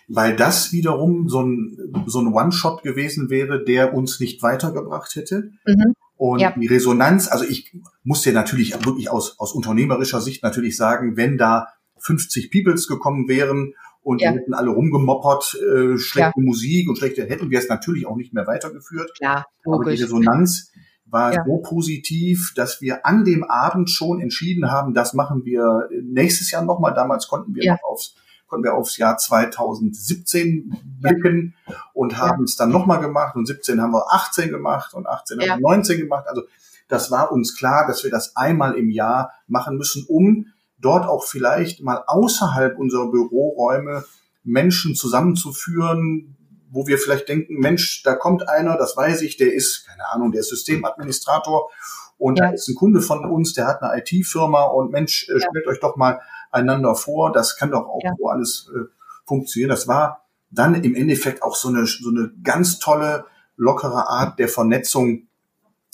Weil 0.07 0.35
das 0.35 0.71
wiederum 0.71 1.29
so 1.29 1.41
ein, 1.41 1.77
so 2.07 2.19
ein 2.19 2.33
One-Shot 2.33 2.83
gewesen 2.83 3.29
wäre, 3.29 3.63
der 3.63 3.93
uns 3.93 4.19
nicht 4.19 4.41
weitergebracht 4.41 5.15
hätte. 5.15 5.51
Mhm. 5.65 5.93
Und 6.15 6.39
ja. 6.39 6.51
die 6.51 6.67
Resonanz, 6.67 7.29
also 7.29 7.45
ich 7.45 7.73
muss 8.03 8.23
dir 8.23 8.33
natürlich 8.33 8.73
wirklich 8.85 9.09
aus, 9.09 9.39
aus 9.39 9.53
unternehmerischer 9.53 10.19
Sicht 10.19 10.43
natürlich 10.43 10.75
sagen, 10.75 11.15
wenn 11.15 11.37
da 11.37 11.67
50 11.99 12.51
Peoples 12.51 12.87
gekommen 12.87 13.27
wären 13.27 13.73
und 14.01 14.21
ja. 14.21 14.31
die 14.31 14.39
hätten 14.39 14.53
alle 14.53 14.69
rumgemoppert, 14.71 15.55
äh, 15.55 15.97
schlechte 15.97 16.33
ja. 16.35 16.43
Musik 16.43 16.89
und 16.89 16.97
schlechte, 16.97 17.25
hätten 17.25 17.49
wir 17.49 17.59
es 17.59 17.69
natürlich 17.69 18.05
auch 18.05 18.15
nicht 18.15 18.33
mehr 18.33 18.47
weitergeführt. 18.47 19.11
Klar, 19.17 19.45
logisch. 19.63 19.79
Aber 19.85 19.95
die 19.95 20.01
Resonanz 20.03 20.71
war 21.09 21.33
ja. 21.33 21.43
so 21.45 21.57
positiv, 21.57 22.53
dass 22.55 22.81
wir 22.81 23.05
an 23.05 23.25
dem 23.25 23.43
Abend 23.43 23.89
schon 23.89 24.21
entschieden 24.21 24.71
haben, 24.71 24.93
das 24.93 25.13
machen 25.13 25.45
wir 25.45 25.89
nächstes 26.03 26.51
Jahr 26.51 26.63
nochmal. 26.63 26.93
Damals 26.93 27.27
konnten 27.27 27.55
wir 27.55 27.63
ja. 27.63 27.73
noch 27.73 27.83
aufs 27.83 28.15
konnten 28.47 28.63
wir 28.63 28.73
aufs 28.73 28.97
Jahr 28.97 29.15
2017 29.15 30.75
blicken 30.99 31.53
ja. 31.67 31.75
und 31.93 32.17
haben 32.17 32.45
es 32.45 32.55
dann 32.55 32.71
nochmal 32.71 32.99
gemacht 32.99 33.35
und 33.35 33.45
17 33.45 33.79
haben 33.79 33.91
wir 33.91 34.11
18 34.11 34.49
gemacht 34.49 34.95
und 34.95 35.07
18 35.07 35.39
haben 35.39 35.59
wir 35.59 35.59
19 35.59 35.99
gemacht. 35.99 36.25
Also 36.27 36.41
das 36.87 37.11
war 37.11 37.31
uns 37.31 37.55
klar, 37.55 37.85
dass 37.87 38.03
wir 38.03 38.09
das 38.09 38.35
einmal 38.35 38.73
im 38.73 38.89
Jahr 38.89 39.31
machen 39.47 39.77
müssen, 39.77 40.03
um 40.07 40.47
dort 40.79 41.07
auch 41.07 41.23
vielleicht 41.23 41.81
mal 41.83 42.03
außerhalb 42.07 42.77
unserer 42.77 43.11
Büroräume 43.11 44.03
Menschen 44.43 44.95
zusammenzuführen, 44.95 46.35
wo 46.71 46.87
wir 46.87 46.97
vielleicht 46.97 47.27
denken, 47.29 47.55
Mensch, 47.55 48.03
da 48.03 48.15
kommt 48.15 48.47
einer, 48.47 48.77
das 48.77 48.95
weiß 48.95 49.21
ich, 49.21 49.37
der 49.37 49.53
ist, 49.53 49.87
keine 49.87 50.07
Ahnung, 50.09 50.31
der 50.31 50.41
ist 50.41 50.49
Systemadministrator 50.49 51.69
und 52.17 52.37
ja. 52.37 52.47
da 52.47 52.53
ist 52.53 52.67
ein 52.67 52.75
Kunde 52.75 53.01
von 53.01 53.25
uns, 53.25 53.53
der 53.53 53.67
hat 53.67 53.81
eine 53.81 54.01
IT-Firma 54.01 54.63
und 54.65 54.91
Mensch, 54.91 55.27
äh, 55.29 55.33
ja. 55.33 55.39
stellt 55.39 55.67
euch 55.67 55.79
doch 55.79 55.95
mal 55.95 56.19
einander 56.51 56.95
vor, 56.95 57.31
das 57.31 57.57
kann 57.57 57.71
doch 57.71 57.87
auch 57.87 58.01
ja. 58.03 58.13
so 58.17 58.27
alles 58.27 58.71
äh, 58.75 58.85
funktionieren. 59.25 59.69
Das 59.69 59.87
war 59.87 60.25
dann 60.51 60.75
im 60.75 60.95
Endeffekt 60.95 61.43
auch 61.43 61.55
so 61.55 61.69
eine, 61.69 61.85
so 61.85 62.09
eine 62.09 62.31
ganz 62.43 62.79
tolle, 62.79 63.25
lockere 63.55 64.09
Art 64.09 64.39
der 64.39 64.47
Vernetzung, 64.47 65.27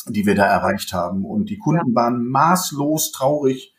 die 0.07 0.25
wir 0.25 0.35
da 0.35 0.45
erreicht 0.45 0.93
haben. 0.93 1.25
Und 1.25 1.49
die 1.49 1.57
Kunden 1.57 1.95
waren 1.95 2.27
maßlos 2.27 3.11
traurig, 3.11 3.75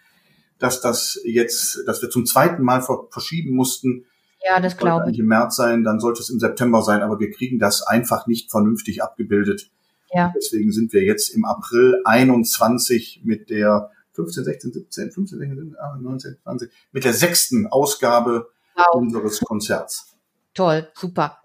dass 0.58 0.80
das 0.80 1.20
jetzt, 1.24 1.82
dass 1.86 2.02
wir 2.02 2.10
zum 2.10 2.26
zweiten 2.26 2.62
Mal 2.62 2.82
verschieben 3.10 3.54
mussten, 3.54 4.06
ja, 4.48 4.60
das 4.60 4.76
glaube 4.76 5.10
ich. 5.10 5.18
Im 5.18 5.26
März 5.26 5.56
sein, 5.56 5.82
dann 5.82 6.00
sollte 6.00 6.20
es 6.20 6.30
im 6.30 6.38
September 6.38 6.82
sein, 6.82 7.02
aber 7.02 7.18
wir 7.18 7.30
kriegen 7.30 7.58
das 7.58 7.82
einfach 7.82 8.26
nicht 8.26 8.50
vernünftig 8.50 9.02
abgebildet. 9.02 9.70
Ja. 10.12 10.32
Deswegen 10.36 10.72
sind 10.72 10.92
wir 10.92 11.02
jetzt 11.02 11.30
im 11.30 11.44
April 11.44 12.00
21 12.04 13.22
mit 13.24 13.50
der 13.50 13.90
15, 14.12 14.44
16, 14.44 14.72
17, 14.72 15.12
15, 15.12 15.38
16, 15.38 15.56
17, 15.56 15.76
18, 15.78 16.02
19, 16.02 16.36
20, 16.42 16.72
mit 16.92 17.04
der 17.04 17.12
sechsten 17.12 17.66
Ausgabe 17.66 18.48
wow. 18.76 18.94
unseres 18.94 19.40
Konzerts. 19.40 20.16
Toll, 20.54 20.88
super. 20.94 21.38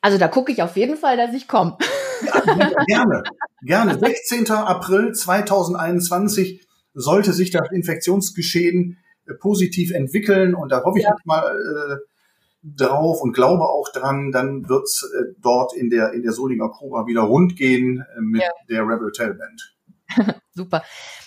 Also 0.00 0.18
da 0.18 0.28
gucke 0.28 0.52
ich 0.52 0.62
auf 0.62 0.76
jeden 0.76 0.96
Fall, 0.96 1.16
dass 1.16 1.34
ich 1.34 1.48
komme. 1.48 1.76
Ja, 2.24 2.74
gerne, 2.86 3.22
gerne. 3.62 3.98
16. 3.98 4.50
April 4.50 5.12
2021 5.12 6.66
sollte 6.94 7.32
sich 7.32 7.50
das 7.50 7.70
Infektionsgeschehen 7.72 8.98
äh, 9.26 9.34
positiv 9.34 9.92
entwickeln 9.92 10.54
und 10.54 10.70
da 10.70 10.82
hoffe 10.84 10.98
ich 10.98 11.04
ja. 11.04 11.16
mal 11.24 11.42
äh, 11.44 12.09
drauf 12.62 13.20
und 13.22 13.32
glaube 13.32 13.64
auch 13.64 13.88
dran, 13.92 14.32
dann 14.32 14.68
wird's 14.68 15.02
äh, 15.02 15.34
dort 15.38 15.74
in 15.74 15.90
der 15.90 16.12
in 16.12 16.22
der 16.22 16.32
Solinger 16.32 16.68
Cobra 16.68 17.06
wieder 17.06 17.22
rund 17.22 17.56
gehen 17.56 18.04
äh, 18.16 18.20
mit 18.20 18.42
ja. 18.42 18.50
der 18.68 18.82
Rebel 18.82 19.12
Tail 19.12 19.34
Band. 19.34 19.76
Super. 20.54 20.82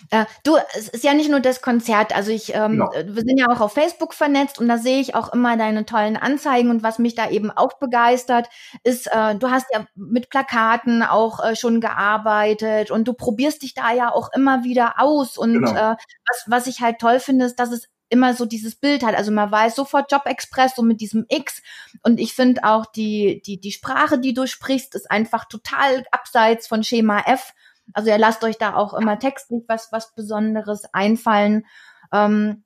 Äh, 0.10 0.26
du, 0.44 0.58
es 0.76 0.90
ist 0.90 1.04
ja 1.04 1.14
nicht 1.14 1.30
nur 1.30 1.40
das 1.40 1.62
Konzert. 1.62 2.16
Also 2.16 2.32
ich, 2.32 2.54
ähm, 2.54 2.74
genau. 2.74 2.92
wir 2.92 3.24
sind 3.24 3.38
ja 3.38 3.48
auch 3.50 3.62
auf 3.62 3.74
Facebook 3.74 4.14
vernetzt 4.14 4.60
und 4.60 4.68
da 4.68 4.78
sehe 4.78 5.00
ich 5.00 5.16
auch 5.16 5.34
immer 5.34 5.58
deine 5.58 5.86
tollen 5.86 6.18
Anzeigen 6.18 6.70
und 6.70 6.84
was 6.84 7.00
mich 7.00 7.16
da 7.16 7.30
eben 7.30 7.50
auch 7.50 7.80
begeistert, 7.80 8.50
ist, 8.84 9.08
äh, 9.08 9.36
du 9.36 9.50
hast 9.50 9.68
ja 9.74 9.86
mit 9.96 10.30
Plakaten 10.30 11.04
auch 11.04 11.44
äh, 11.44 11.56
schon 11.56 11.82
gearbeitet 11.82 12.92
und 12.92 13.08
du 13.08 13.14
probierst 13.14 13.64
dich 13.64 13.74
da 13.74 13.94
ja 13.94 14.12
auch 14.12 14.30
immer 14.36 14.64
wieder 14.64 14.96
aus. 14.98 15.38
Und 15.38 15.54
genau. 15.54 15.72
äh, 15.72 15.96
was, 16.28 16.44
was 16.48 16.68
ich 16.68 16.82
halt 16.82 17.00
toll 17.00 17.20
finde, 17.20 17.46
ist, 17.46 17.60
dass 17.60 17.72
es 17.72 17.88
immer 18.14 18.36
so 18.36 18.46
dieses 18.46 18.76
Bild 18.76 19.04
hat. 19.04 19.16
Also 19.16 19.32
man 19.32 19.52
weiß 19.52 19.76
sofort 19.76 20.12
Job 20.12 20.26
Express 20.26 20.76
so 20.76 20.84
mit 20.84 21.02
diesem 21.02 21.26
X. 21.28 21.62
Und 22.04 22.20
ich 22.20 22.34
finde 22.34 22.64
auch 22.64 22.86
die, 22.86 23.42
die, 23.46 23.60
die 23.60 23.72
Sprache, 23.72 24.20
die 24.20 24.34
du 24.34 24.46
sprichst, 24.46 24.94
ist 24.94 25.10
einfach 25.10 25.46
total 25.46 26.06
abseits 26.12 26.68
von 26.68 26.84
Schema 26.84 27.22
F. 27.26 27.54
Also 27.94 28.10
ihr 28.10 28.20
lasst 28.20 28.44
euch 28.44 28.58
da 28.58 28.76
auch 28.76 28.94
immer 28.94 29.18
textlich 29.18 29.64
was, 29.68 29.92
was 29.92 30.14
Besonderes 30.14 30.86
einfallen. 30.94 31.66
Ähm, 32.14 32.64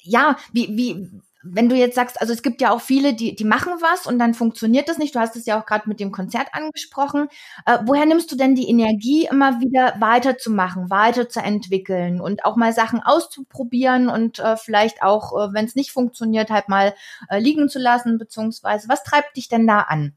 ja, 0.00 0.36
wie, 0.52 0.68
wie, 0.76 1.10
wenn 1.42 1.68
du 1.68 1.76
jetzt 1.76 1.94
sagst, 1.94 2.20
also 2.20 2.32
es 2.32 2.42
gibt 2.42 2.60
ja 2.60 2.70
auch 2.70 2.80
viele, 2.80 3.14
die, 3.14 3.34
die 3.34 3.44
machen 3.44 3.72
was 3.80 4.06
und 4.06 4.18
dann 4.18 4.34
funktioniert 4.34 4.88
das 4.88 4.98
nicht. 4.98 5.14
Du 5.14 5.20
hast 5.20 5.36
es 5.36 5.46
ja 5.46 5.60
auch 5.60 5.66
gerade 5.66 5.88
mit 5.88 6.00
dem 6.00 6.10
Konzert 6.10 6.48
angesprochen. 6.52 7.28
Äh, 7.64 7.78
woher 7.84 8.06
nimmst 8.06 8.32
du 8.32 8.36
denn 8.36 8.54
die 8.54 8.68
Energie, 8.68 9.28
immer 9.30 9.60
wieder 9.60 9.94
weiterzumachen, 10.00 10.90
weiterzuentwickeln 10.90 12.20
und 12.20 12.44
auch 12.44 12.56
mal 12.56 12.72
Sachen 12.72 13.00
auszuprobieren 13.00 14.08
und 14.08 14.40
äh, 14.40 14.56
vielleicht 14.56 15.02
auch, 15.02 15.32
äh, 15.32 15.54
wenn 15.54 15.64
es 15.64 15.76
nicht 15.76 15.92
funktioniert, 15.92 16.50
halt 16.50 16.68
mal 16.68 16.94
äh, 17.28 17.38
liegen 17.38 17.68
zu 17.68 17.78
lassen, 17.78 18.18
beziehungsweise 18.18 18.88
was 18.88 19.04
treibt 19.04 19.36
dich 19.36 19.48
denn 19.48 19.66
da 19.66 19.80
an? 19.80 20.14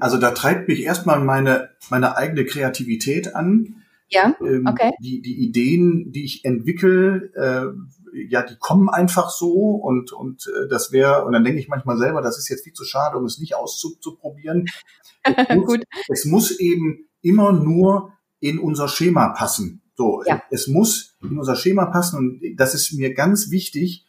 Also 0.00 0.18
da 0.18 0.30
treibt 0.30 0.68
mich 0.68 0.82
erstmal 0.82 1.20
meine, 1.20 1.70
meine 1.90 2.16
eigene 2.16 2.44
Kreativität 2.44 3.34
an. 3.34 3.82
Ja, 4.10 4.34
ähm, 4.40 4.66
okay. 4.66 4.92
Die, 5.00 5.20
die 5.20 5.38
Ideen, 5.44 6.12
die 6.12 6.24
ich 6.24 6.44
entwickle, 6.44 7.30
äh, 7.34 7.97
ja, 8.28 8.42
die 8.42 8.56
kommen 8.58 8.88
einfach 8.88 9.30
so 9.30 9.52
und, 9.52 10.12
und 10.12 10.46
äh, 10.46 10.68
das 10.68 10.92
wäre, 10.92 11.24
und 11.24 11.32
dann 11.32 11.44
denke 11.44 11.60
ich 11.60 11.68
manchmal 11.68 11.96
selber, 11.98 12.22
das 12.22 12.38
ist 12.38 12.48
jetzt 12.48 12.64
viel 12.64 12.72
zu 12.72 12.84
schade, 12.84 13.16
um 13.16 13.24
es 13.24 13.38
nicht 13.38 13.54
auszuprobieren. 13.54 14.66
Es 15.24 15.56
muss, 15.56 15.66
Gut. 15.66 15.84
es 16.08 16.24
muss 16.24 16.58
eben 16.58 17.08
immer 17.22 17.52
nur 17.52 18.12
in 18.40 18.58
unser 18.58 18.88
Schema 18.88 19.30
passen. 19.30 19.82
So, 19.94 20.22
ja. 20.24 20.40
es 20.50 20.68
muss 20.68 21.16
in 21.20 21.36
unser 21.38 21.56
Schema 21.56 21.86
passen 21.86 22.16
und 22.16 22.40
das 22.56 22.72
ist 22.72 22.92
mir 22.92 23.12
ganz 23.14 23.50
wichtig. 23.50 24.06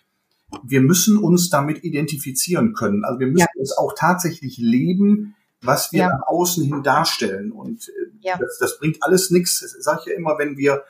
Wir 0.64 0.82
müssen 0.82 1.18
uns 1.18 1.50
damit 1.50 1.84
identifizieren 1.84 2.74
können. 2.74 3.04
Also 3.04 3.20
wir 3.20 3.28
müssen 3.28 3.48
ja. 3.56 3.62
es 3.62 3.76
auch 3.76 3.94
tatsächlich 3.98 4.58
leben, 4.60 5.36
was 5.62 5.92
wir 5.92 6.02
ja. 6.02 6.10
nach 6.10 6.28
außen 6.28 6.64
hin 6.64 6.84
darstellen. 6.84 7.52
Und 7.52 7.90
äh, 7.90 7.92
ja. 8.22 8.38
das, 8.38 8.58
das 8.60 8.80
bringt 8.80 9.02
alles 9.02 9.32
nichts. 9.32 9.60
Sage 9.80 10.02
ich 10.02 10.12
ja 10.12 10.18
immer, 10.18 10.38
wenn 10.38 10.58
wir, 10.58 10.84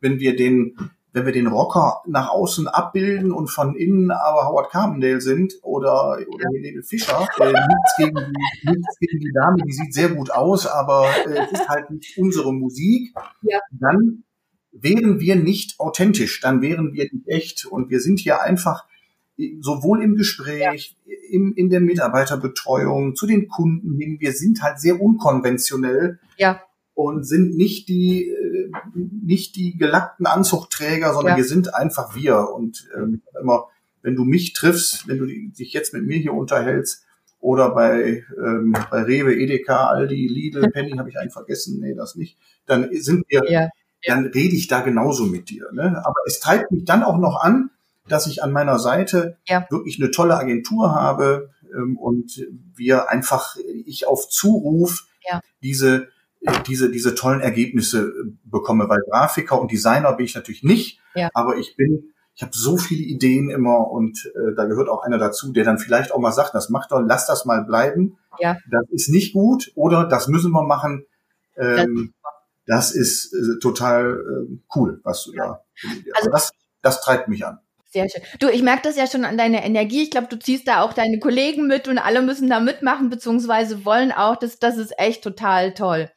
wenn 0.00 0.18
wir 0.18 0.36
den, 0.36 0.76
wenn 1.12 1.26
wir 1.26 1.32
den 1.32 1.48
Rocker 1.48 2.02
nach 2.06 2.30
außen 2.30 2.68
abbilden 2.68 3.32
und 3.32 3.48
von 3.48 3.74
innen 3.74 4.10
aber 4.10 4.46
Howard 4.46 4.70
Carpendale 4.70 5.20
sind 5.20 5.54
oder, 5.62 6.18
oder. 6.28 6.46
Helene 6.54 6.82
Fischer, 6.82 7.26
äh, 7.40 7.52
nichts, 7.52 7.96
gegen 7.96 8.14
die, 8.14 8.70
nichts 8.70 8.98
gegen 8.98 9.20
die 9.20 9.32
Dame, 9.34 9.56
die 9.66 9.72
sieht 9.72 9.92
sehr 9.92 10.10
gut 10.10 10.30
aus, 10.30 10.66
aber 10.66 11.08
äh, 11.26 11.44
es 11.44 11.52
ist 11.52 11.68
halt 11.68 11.90
nicht 11.90 12.16
unsere 12.18 12.52
Musik, 12.52 13.14
ja. 13.42 13.58
dann 13.72 14.24
wären 14.72 15.18
wir 15.20 15.36
nicht 15.36 15.80
authentisch, 15.80 16.40
dann 16.40 16.62
wären 16.62 16.92
wir 16.92 17.08
nicht 17.12 17.26
echt 17.26 17.66
und 17.66 17.90
wir 17.90 18.00
sind 18.00 18.20
hier 18.20 18.42
einfach 18.42 18.84
sowohl 19.60 20.02
im 20.02 20.16
Gespräch, 20.16 20.96
ja. 21.04 21.14
im, 21.30 21.54
in 21.54 21.70
der 21.70 21.80
Mitarbeiterbetreuung, 21.80 23.14
zu 23.16 23.26
den 23.26 23.48
Kunden 23.48 23.96
hin. 23.96 24.18
Wir 24.20 24.32
sind 24.32 24.62
halt 24.62 24.80
sehr 24.80 25.00
unkonventionell. 25.00 26.18
Ja. 26.36 26.60
Und 27.02 27.24
sind 27.24 27.56
nicht 27.56 27.88
die, 27.88 28.28
äh, 28.28 28.70
nicht 28.94 29.56
die 29.56 29.76
gelackten 29.76 30.26
Anzugträger, 30.26 31.14
sondern 31.14 31.32
ja. 31.32 31.36
wir 31.38 31.44
sind 31.44 31.74
einfach 31.74 32.14
wir. 32.14 32.50
Und 32.50 32.88
ähm, 32.96 33.22
immer, 33.40 33.68
wenn 34.02 34.16
du 34.16 34.24
mich 34.24 34.52
triffst, 34.52 35.08
wenn 35.08 35.18
du 35.18 35.26
dich 35.26 35.72
jetzt 35.72 35.94
mit 35.94 36.04
mir 36.04 36.18
hier 36.18 36.34
unterhältst, 36.34 37.06
oder 37.40 37.70
bei, 37.70 38.22
ähm, 38.36 38.76
bei 38.90 39.02
Rewe, 39.02 39.34
Edeka, 39.34 39.88
Aldi, 39.88 40.28
Lidl, 40.28 40.60
Penny 40.72 40.92
habe 40.92 41.08
ich 41.08 41.18
einen 41.18 41.30
vergessen, 41.30 41.80
nee, 41.80 41.94
das 41.94 42.14
nicht, 42.14 42.36
dann 42.66 42.88
sind 42.92 43.24
wir, 43.28 43.50
ja. 43.50 43.68
dann 44.04 44.26
rede 44.26 44.54
ich 44.54 44.68
da 44.68 44.80
genauso 44.80 45.24
mit 45.24 45.48
dir. 45.48 45.72
Ne? 45.72 46.02
Aber 46.04 46.20
es 46.26 46.40
treibt 46.40 46.70
mich 46.70 46.84
dann 46.84 47.02
auch 47.02 47.16
noch 47.16 47.40
an, 47.40 47.70
dass 48.08 48.26
ich 48.26 48.42
an 48.42 48.52
meiner 48.52 48.78
Seite 48.78 49.38
ja. 49.48 49.66
wirklich 49.70 49.98
eine 50.00 50.10
tolle 50.10 50.36
Agentur 50.36 50.94
habe 50.94 51.50
ähm, 51.74 51.96
und 51.96 52.46
wir 52.74 53.08
einfach, 53.08 53.56
ich 53.86 54.06
auf 54.06 54.28
Zuruf 54.28 55.06
ja. 55.28 55.40
diese, 55.62 56.08
diese, 56.66 56.90
diese 56.90 57.14
tollen 57.14 57.40
Ergebnisse 57.40 58.08
äh, 58.08 58.32
bekomme, 58.44 58.88
weil 58.88 59.02
Grafiker 59.08 59.60
und 59.60 59.70
Designer 59.70 60.12
bin 60.14 60.26
ich 60.26 60.34
natürlich 60.34 60.62
nicht, 60.62 61.00
ja. 61.14 61.30
aber 61.34 61.56
ich 61.56 61.76
bin, 61.76 62.12
ich 62.34 62.42
habe 62.42 62.52
so 62.54 62.76
viele 62.76 63.02
Ideen 63.02 63.50
immer 63.50 63.90
und 63.90 64.30
äh, 64.34 64.54
da 64.56 64.64
gehört 64.64 64.88
auch 64.88 65.02
einer 65.02 65.18
dazu, 65.18 65.52
der 65.52 65.64
dann 65.64 65.78
vielleicht 65.78 66.12
auch 66.12 66.18
mal 66.18 66.32
sagt, 66.32 66.54
das 66.54 66.70
macht 66.70 66.92
doch, 66.92 67.02
lass 67.04 67.26
das 67.26 67.44
mal 67.44 67.64
bleiben. 67.64 68.16
Ja. 68.38 68.56
Das 68.70 68.84
ist 68.90 69.10
nicht 69.10 69.34
gut 69.34 69.72
oder 69.74 70.06
das 70.06 70.28
müssen 70.28 70.52
wir 70.52 70.62
machen. 70.62 71.04
Ähm, 71.56 72.14
das 72.66 72.92
ist 72.92 73.34
äh, 73.34 73.58
total 73.58 74.14
äh, 74.14 74.58
cool, 74.74 75.00
was 75.02 75.24
du 75.24 75.32
da. 75.32 75.64
Also, 76.14 76.30
das, 76.30 76.52
das 76.82 77.00
treibt 77.02 77.28
mich 77.28 77.44
an. 77.44 77.58
Sehr 77.92 78.08
schön. 78.08 78.22
Du, 78.38 78.48
ich 78.48 78.62
merke 78.62 78.82
das 78.84 78.96
ja 78.96 79.08
schon 79.08 79.24
an 79.24 79.36
deiner 79.36 79.64
Energie. 79.64 80.04
Ich 80.04 80.12
glaube, 80.12 80.28
du 80.28 80.38
ziehst 80.38 80.68
da 80.68 80.82
auch 80.82 80.92
deine 80.92 81.18
Kollegen 81.18 81.66
mit 81.66 81.88
und 81.88 81.98
alle 81.98 82.22
müssen 82.22 82.48
da 82.48 82.60
mitmachen, 82.60 83.10
beziehungsweise 83.10 83.84
wollen 83.84 84.12
auch. 84.12 84.36
Das, 84.36 84.60
das 84.60 84.76
ist 84.76 84.96
echt 84.96 85.24
total 85.24 85.74
toll. 85.74 86.08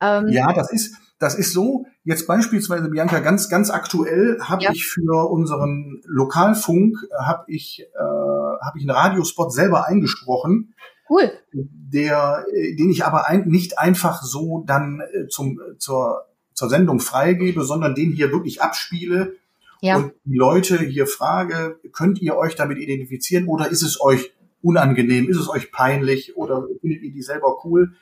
Ähm, 0.00 0.28
ja, 0.28 0.52
das 0.52 0.72
ist, 0.72 0.96
das 1.18 1.34
ist 1.34 1.52
so. 1.52 1.86
Jetzt 2.04 2.26
beispielsweise, 2.26 2.88
Bianca, 2.88 3.20
ganz, 3.20 3.48
ganz 3.48 3.70
aktuell 3.70 4.38
habe 4.40 4.64
ja. 4.64 4.70
ich 4.72 4.86
für 4.86 5.30
unseren 5.30 6.00
Lokalfunk, 6.06 6.96
äh, 7.10 7.22
habe 7.24 7.44
ich, 7.48 7.80
äh, 7.80 8.64
hab 8.64 8.74
ich 8.76 8.82
einen 8.82 8.90
Radiospot 8.90 9.52
selber 9.52 9.86
eingesprochen. 9.86 10.74
Cool. 11.08 11.30
Der, 11.52 12.46
äh, 12.52 12.76
den 12.76 12.90
ich 12.90 13.04
aber 13.04 13.28
ein, 13.28 13.48
nicht 13.48 13.78
einfach 13.78 14.22
so 14.22 14.64
dann 14.66 15.00
äh, 15.00 15.28
zum, 15.28 15.60
zur, 15.78 16.24
zur 16.54 16.68
Sendung 16.70 17.00
freigebe, 17.00 17.64
sondern 17.64 17.94
den 17.94 18.12
hier 18.12 18.32
wirklich 18.32 18.62
abspiele 18.62 19.34
ja. 19.80 19.96
und 19.96 20.12
die 20.24 20.36
Leute 20.36 20.78
hier 20.78 21.06
frage, 21.06 21.78
könnt 21.92 22.20
ihr 22.20 22.36
euch 22.36 22.54
damit 22.54 22.78
identifizieren 22.78 23.46
oder 23.46 23.68
ist 23.68 23.82
es 23.82 24.00
euch 24.00 24.32
unangenehm, 24.62 25.28
ist 25.28 25.38
es 25.38 25.48
euch 25.48 25.72
peinlich 25.72 26.36
oder 26.36 26.66
findet 26.80 27.02
ihr 27.02 27.12
die 27.12 27.22
selber 27.22 27.64
cool? 27.64 27.92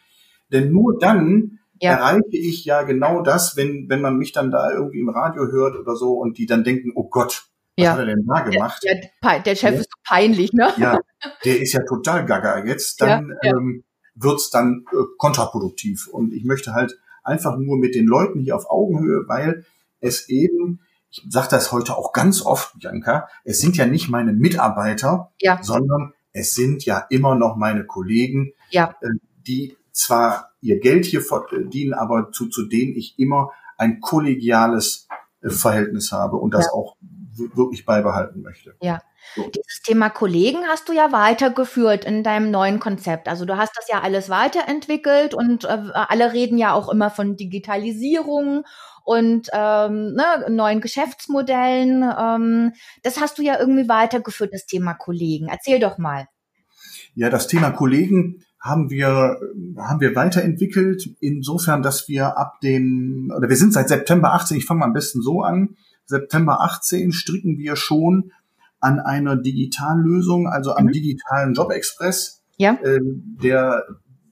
Denn 0.52 0.72
nur 0.72 0.98
dann 0.98 1.58
ja. 1.80 1.92
erreiche 1.92 2.22
ich 2.32 2.64
ja 2.64 2.82
genau 2.82 3.22
das, 3.22 3.56
wenn, 3.56 3.88
wenn 3.88 4.00
man 4.00 4.16
mich 4.16 4.32
dann 4.32 4.50
da 4.50 4.70
irgendwie 4.70 5.00
im 5.00 5.08
Radio 5.08 5.46
hört 5.46 5.76
oder 5.76 5.96
so 5.96 6.14
und 6.14 6.38
die 6.38 6.46
dann 6.46 6.64
denken, 6.64 6.92
oh 6.94 7.08
Gott, 7.08 7.46
was 7.76 7.84
ja. 7.84 7.92
hat 7.92 7.98
er 8.00 8.06
denn 8.06 8.26
da 8.26 8.40
gemacht? 8.40 8.82
Der, 8.84 9.00
der, 9.22 9.40
der 9.40 9.54
Chef 9.54 9.74
ja. 9.74 9.80
ist 9.80 9.90
so 9.90 9.98
peinlich, 10.04 10.52
ne? 10.52 10.72
Ja, 10.76 10.98
der 11.44 11.60
ist 11.60 11.72
ja 11.72 11.80
total 11.84 12.24
gaga 12.24 12.64
jetzt. 12.64 13.00
Dann 13.00 13.32
ja, 13.42 13.52
ähm, 13.52 13.84
wird's 14.14 14.50
dann 14.50 14.84
äh, 14.92 14.96
kontraproduktiv. 15.16 16.08
Und 16.08 16.32
ich 16.32 16.44
möchte 16.44 16.72
halt 16.72 16.98
einfach 17.22 17.56
nur 17.56 17.76
mit 17.76 17.94
den 17.94 18.06
Leuten 18.06 18.40
hier 18.40 18.56
auf 18.56 18.68
Augenhöhe, 18.70 19.24
weil 19.28 19.64
es 20.00 20.28
eben 20.28 20.80
ich 21.10 21.24
sage 21.28 21.48
das 21.50 21.72
heute 21.72 21.96
auch 21.96 22.12
ganz 22.12 22.44
oft, 22.44 22.78
Bianca, 22.78 23.28
es 23.44 23.60
sind 23.60 23.76
ja 23.76 23.86
nicht 23.86 24.08
meine 24.08 24.32
Mitarbeiter, 24.32 25.32
ja. 25.40 25.58
sondern 25.62 26.12
es 26.32 26.54
sind 26.54 26.84
ja 26.84 27.06
immer 27.10 27.34
noch 27.34 27.56
meine 27.56 27.84
Kollegen, 27.86 28.52
ja. 28.70 28.94
Äh, 29.00 29.08
die 29.46 29.76
zwar 29.98 30.52
ihr 30.60 30.78
Geld 30.78 31.04
hier 31.04 31.20
verdienen, 31.20 31.92
aber 31.92 32.30
zu, 32.30 32.48
zu 32.48 32.66
denen 32.66 32.94
ich 32.96 33.18
immer 33.18 33.50
ein 33.76 34.00
kollegiales 34.00 35.08
äh, 35.42 35.50
Verhältnis 35.50 36.12
habe 36.12 36.36
und 36.36 36.54
das 36.54 36.66
ja. 36.66 36.72
auch 36.72 36.96
wirklich 37.54 37.84
beibehalten 37.84 38.42
möchte. 38.42 38.74
Ja. 38.80 39.00
So. 39.34 39.42
Dieses 39.42 39.82
Thema 39.82 40.08
Kollegen 40.08 40.58
hast 40.68 40.88
du 40.88 40.92
ja 40.92 41.12
weitergeführt 41.12 42.04
in 42.04 42.22
deinem 42.22 42.50
neuen 42.50 42.80
Konzept. 42.80 43.28
Also 43.28 43.44
du 43.44 43.56
hast 43.56 43.72
das 43.76 43.88
ja 43.88 44.00
alles 44.00 44.30
weiterentwickelt 44.30 45.34
und 45.34 45.64
äh, 45.64 45.90
alle 45.92 46.32
reden 46.32 46.58
ja 46.58 46.72
auch 46.72 46.88
immer 46.88 47.10
von 47.10 47.36
Digitalisierung 47.36 48.64
und 49.04 49.48
ähm, 49.52 50.14
ne, 50.14 50.46
neuen 50.48 50.80
Geschäftsmodellen. 50.80 52.02
Ähm, 52.18 52.72
das 53.02 53.20
hast 53.20 53.38
du 53.38 53.42
ja 53.42 53.58
irgendwie 53.58 53.88
weitergeführt, 53.88 54.54
das 54.54 54.66
Thema 54.66 54.94
Kollegen. 54.94 55.48
Erzähl 55.48 55.78
doch 55.78 55.98
mal. 55.98 56.26
Ja, 57.14 57.28
das 57.30 57.48
Thema 57.48 57.70
Kollegen 57.70 58.44
haben 58.60 58.90
wir, 58.90 59.38
haben 59.76 60.00
wir 60.00 60.14
weiterentwickelt, 60.16 61.10
insofern, 61.20 61.82
dass 61.82 62.08
wir 62.08 62.36
ab 62.36 62.60
dem, 62.60 63.32
oder 63.36 63.48
wir 63.48 63.56
sind 63.56 63.72
seit 63.72 63.88
September 63.88 64.32
18, 64.32 64.56
ich 64.56 64.66
fange 64.66 64.80
mal 64.80 64.86
am 64.86 64.92
besten 64.92 65.22
so 65.22 65.42
an, 65.42 65.76
September 66.06 66.62
18 66.62 67.12
stricken 67.12 67.58
wir 67.58 67.76
schon 67.76 68.32
an 68.80 68.98
einer 68.98 69.36
Digitallösung, 69.36 70.48
also 70.48 70.74
am 70.74 70.86
mhm. 70.86 70.92
digitalen 70.92 71.54
Jobexpress. 71.54 72.42
Ja. 72.56 72.78
Ähm, 72.84 73.36
der, 73.42 73.84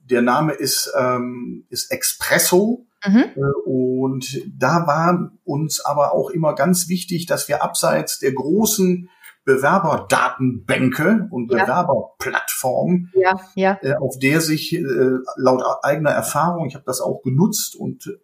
der 0.09 0.21
Name 0.21 0.53
ist, 0.53 0.91
ähm, 0.97 1.65
ist 1.69 1.91
Expresso. 1.91 2.85
Mhm. 3.05 3.25
Äh, 3.35 3.41
und 3.65 4.41
da 4.57 4.87
war 4.87 5.31
uns 5.43 5.83
aber 5.85 6.13
auch 6.13 6.29
immer 6.29 6.55
ganz 6.55 6.89
wichtig, 6.89 7.25
dass 7.25 7.47
wir 7.47 7.63
abseits 7.63 8.19
der 8.19 8.33
großen 8.33 9.09
Bewerberdatenbänke 9.47 11.29
und 11.31 11.49
ja. 11.51 11.63
Bewerberplattformen, 11.63 13.13
ja, 13.15 13.39
ja. 13.55 13.79
Äh, 13.81 13.95
auf 13.95 14.19
der 14.19 14.41
sich 14.41 14.73
äh, 14.73 14.83
laut 15.37 15.63
eigener 15.83 16.11
Erfahrung, 16.11 16.67
ich 16.67 16.75
habe 16.75 16.83
das 16.85 16.99
auch 16.99 17.21
genutzt 17.23 17.77
und 17.77 18.19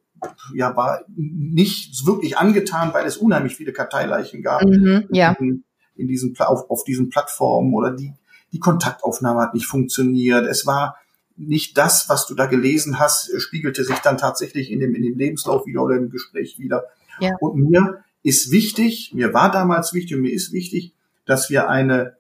ja 0.54 0.76
war 0.76 1.00
nicht 1.16 2.06
wirklich 2.06 2.38
angetan, 2.38 2.94
weil 2.94 3.06
es 3.06 3.16
unheimlich 3.16 3.56
viele 3.56 3.72
Karteileichen 3.72 4.44
gab 4.44 4.64
mhm, 4.64 5.08
ja. 5.12 5.34
in, 5.40 5.64
in 5.96 6.08
diesen 6.08 6.38
auf, 6.40 6.70
auf 6.70 6.84
diesen 6.84 7.10
Plattformen 7.10 7.74
oder 7.74 7.92
die 7.92 8.14
die 8.52 8.60
Kontaktaufnahme 8.60 9.42
hat 9.42 9.54
nicht 9.56 9.66
funktioniert. 9.66 10.46
Es 10.46 10.68
war 10.68 10.98
nicht 11.36 11.78
das, 11.78 12.08
was 12.10 12.28
du 12.28 12.36
da 12.36 12.46
gelesen 12.46 13.00
hast, 13.00 13.32
spiegelte 13.42 13.84
sich 13.84 13.98
dann 14.00 14.18
tatsächlich 14.18 14.72
in 14.72 14.82
dem 14.82 14.94
in 14.94 15.04
dem 15.04 15.18
Lebenslauf 15.18 15.66
wieder 15.66 15.84
oder 15.84 15.96
im 15.96 16.10
Gespräch 16.10 16.60
wieder. 16.60 16.84
Ja. 17.20 17.32
Und 17.40 17.56
mir 17.56 18.04
ist 18.24 18.52
wichtig, 18.52 19.12
mir 19.14 19.34
war 19.34 19.52
damals 19.52 19.94
wichtig 19.94 20.18
und 20.18 20.22
mir 20.22 20.34
ist 20.34 20.52
wichtig, 20.52 20.94
dass 21.26 21.50
wir 21.50 21.70
eine 21.70 22.18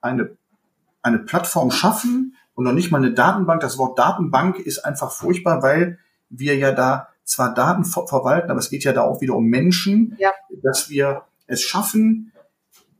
eine 0.00 0.36
eine 1.02 1.18
Plattform 1.18 1.70
schaffen 1.70 2.36
und 2.54 2.64
noch 2.64 2.72
nicht 2.72 2.90
mal 2.90 2.98
eine 2.98 3.12
Datenbank. 3.12 3.60
Das 3.60 3.78
Wort 3.78 3.98
Datenbank 3.98 4.58
ist 4.58 4.84
einfach 4.84 5.10
furchtbar, 5.10 5.62
weil 5.62 5.98
wir 6.30 6.56
ja 6.56 6.72
da 6.72 7.08
zwar 7.24 7.54
Daten 7.54 7.84
ver 7.84 8.06
verwalten, 8.06 8.50
aber 8.50 8.60
es 8.60 8.70
geht 8.70 8.84
ja 8.84 8.92
da 8.92 9.02
auch 9.02 9.20
wieder 9.20 9.34
um 9.34 9.46
Menschen, 9.46 10.16
ja. 10.18 10.32
dass 10.62 10.90
wir 10.90 11.22
es 11.46 11.62
schaffen, 11.62 12.32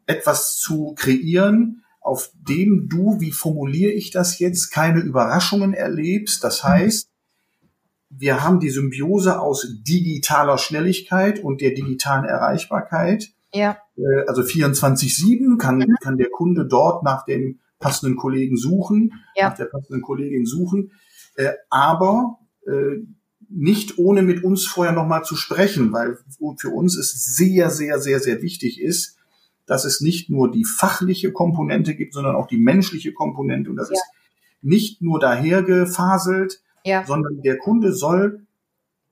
etwas 0.07 0.57
zu 0.57 0.95
kreieren, 0.95 1.85
auf 2.01 2.31
dem 2.35 2.89
du, 2.89 3.21
wie 3.21 3.33
formuliere 3.33 3.93
ich 3.93 4.11
das 4.11 4.39
jetzt, 4.39 4.71
keine 4.71 5.01
Überraschungen 5.01 5.73
erlebst. 5.73 6.45
Das 6.45 6.63
mhm. 6.63 6.69
heißt, 6.69 7.09
wir 8.11 8.45
haben 8.45 8.61
die 8.61 8.71
Symbiose 8.71 9.41
aus 9.41 9.67
digitaler 9.83 10.59
Schnelligkeit 10.59 11.41
und 11.41 11.61
der 11.61 11.71
digitalen 11.71 12.25
Erreichbarkeit. 12.25 13.33
Ja. 13.55 13.79
Äh, 13.97 14.27
also 14.27 14.43
24-7 14.43 15.57
kann, 15.59 15.79
mhm. 15.79 15.97
kann 16.01 16.19
der 16.19 16.31
Kunde 16.31 16.67
dort 16.67 17.03
nach 17.03 17.25
dem 17.25 17.61
passenden 17.79 18.17
Kollegen 18.17 18.57
suchen, 18.57 19.13
ja. 19.37 19.49
nach 19.49 19.57
der 19.57 19.67
passenden 19.67 20.03
Kollegin 20.03 20.45
suchen. 20.45 20.93
Äh, 21.37 21.53
aber 21.71 22.39
äh, 22.67 22.99
nicht 23.49 23.99
ohne 23.99 24.23
mit 24.23 24.43
uns 24.43 24.67
vorher 24.67 24.93
nochmal 24.93 25.25
zu 25.25 25.37
sprechen, 25.37 25.93
weil 25.93 26.19
für 26.59 26.71
uns 26.71 26.97
es 26.97 27.13
sehr, 27.13 27.71
sehr, 27.71 28.01
sehr, 28.01 28.19
sehr 28.19 28.43
wichtig 28.43 28.81
ist, 28.81 29.17
dass 29.67 29.85
es 29.85 30.01
nicht 30.01 30.29
nur 30.29 30.51
die 30.51 30.65
fachliche 30.65 31.33
Komponente 31.33 31.95
gibt, 31.95 32.15
sondern 32.15 32.37
auch 32.37 32.47
die 32.47 32.59
menschliche 32.59 33.13
Komponente 33.13 33.71
und 33.71 33.77
das 33.77 33.89
ja. 33.89 33.95
ist 33.95 34.05
nicht 34.61 35.03
nur 35.03 35.21
dahergefaselt, 35.21 36.63
ja. 36.85 37.05
sondern 37.07 37.43
der 37.43 37.59
Kunde 37.59 37.93
soll 37.93 38.47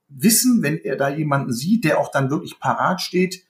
wissen, 0.08 0.62
wenn 0.62 0.78
er 0.78 0.96
da 0.96 1.08
jemanden 1.08 1.52
sieht, 1.52 1.84
der 1.84 2.00
auch 2.00 2.10
dann 2.10 2.30
wirklich 2.30 2.58
parat 2.58 3.00
steht, 3.00 3.44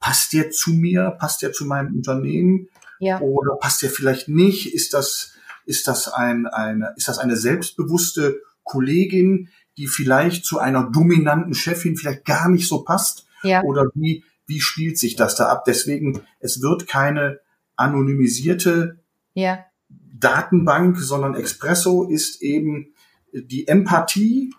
passt 0.00 0.32
der 0.32 0.50
zu 0.50 0.72
mir, 0.72 1.16
passt 1.18 1.42
der 1.42 1.52
zu 1.52 1.66
meinem 1.66 1.94
Unternehmen 1.94 2.68
ja. 2.98 3.20
oder 3.20 3.56
passt 3.56 3.82
der 3.82 3.90
vielleicht 3.90 4.28
nicht? 4.28 4.74
Ist 4.74 4.94
das, 4.94 5.34
ist 5.66 5.86
das 5.86 6.08
ein, 6.08 6.46
eine, 6.46 6.94
ist 6.96 7.08
das 7.08 7.18
eine 7.18 7.36
selbstbewusste 7.36 8.40
Kollegin, 8.64 9.48
die 9.76 9.86
vielleicht 9.86 10.44
zu 10.44 10.58
einer 10.58 10.90
dominanten 10.90 11.54
Chefin 11.54 11.96
vielleicht 11.96 12.24
gar 12.24 12.48
nicht 12.48 12.66
so 12.66 12.82
passt? 12.82 13.26
Ja. 13.42 13.62
Oder 13.62 13.86
wie, 13.94 14.24
wie 14.46 14.60
spielt 14.60 14.98
sich 14.98 15.16
das 15.16 15.36
da 15.36 15.48
ab? 15.48 15.64
Deswegen, 15.64 16.20
es 16.40 16.60
wird 16.62 16.86
keine 16.86 17.40
anonymisierte 17.76 18.98
ja. 19.34 19.64
Datenbank, 19.88 20.98
sondern 20.98 21.34
Expresso 21.34 22.04
ist 22.04 22.42
eben 22.42 22.94
die 23.32 23.68
Empathie 23.68 24.52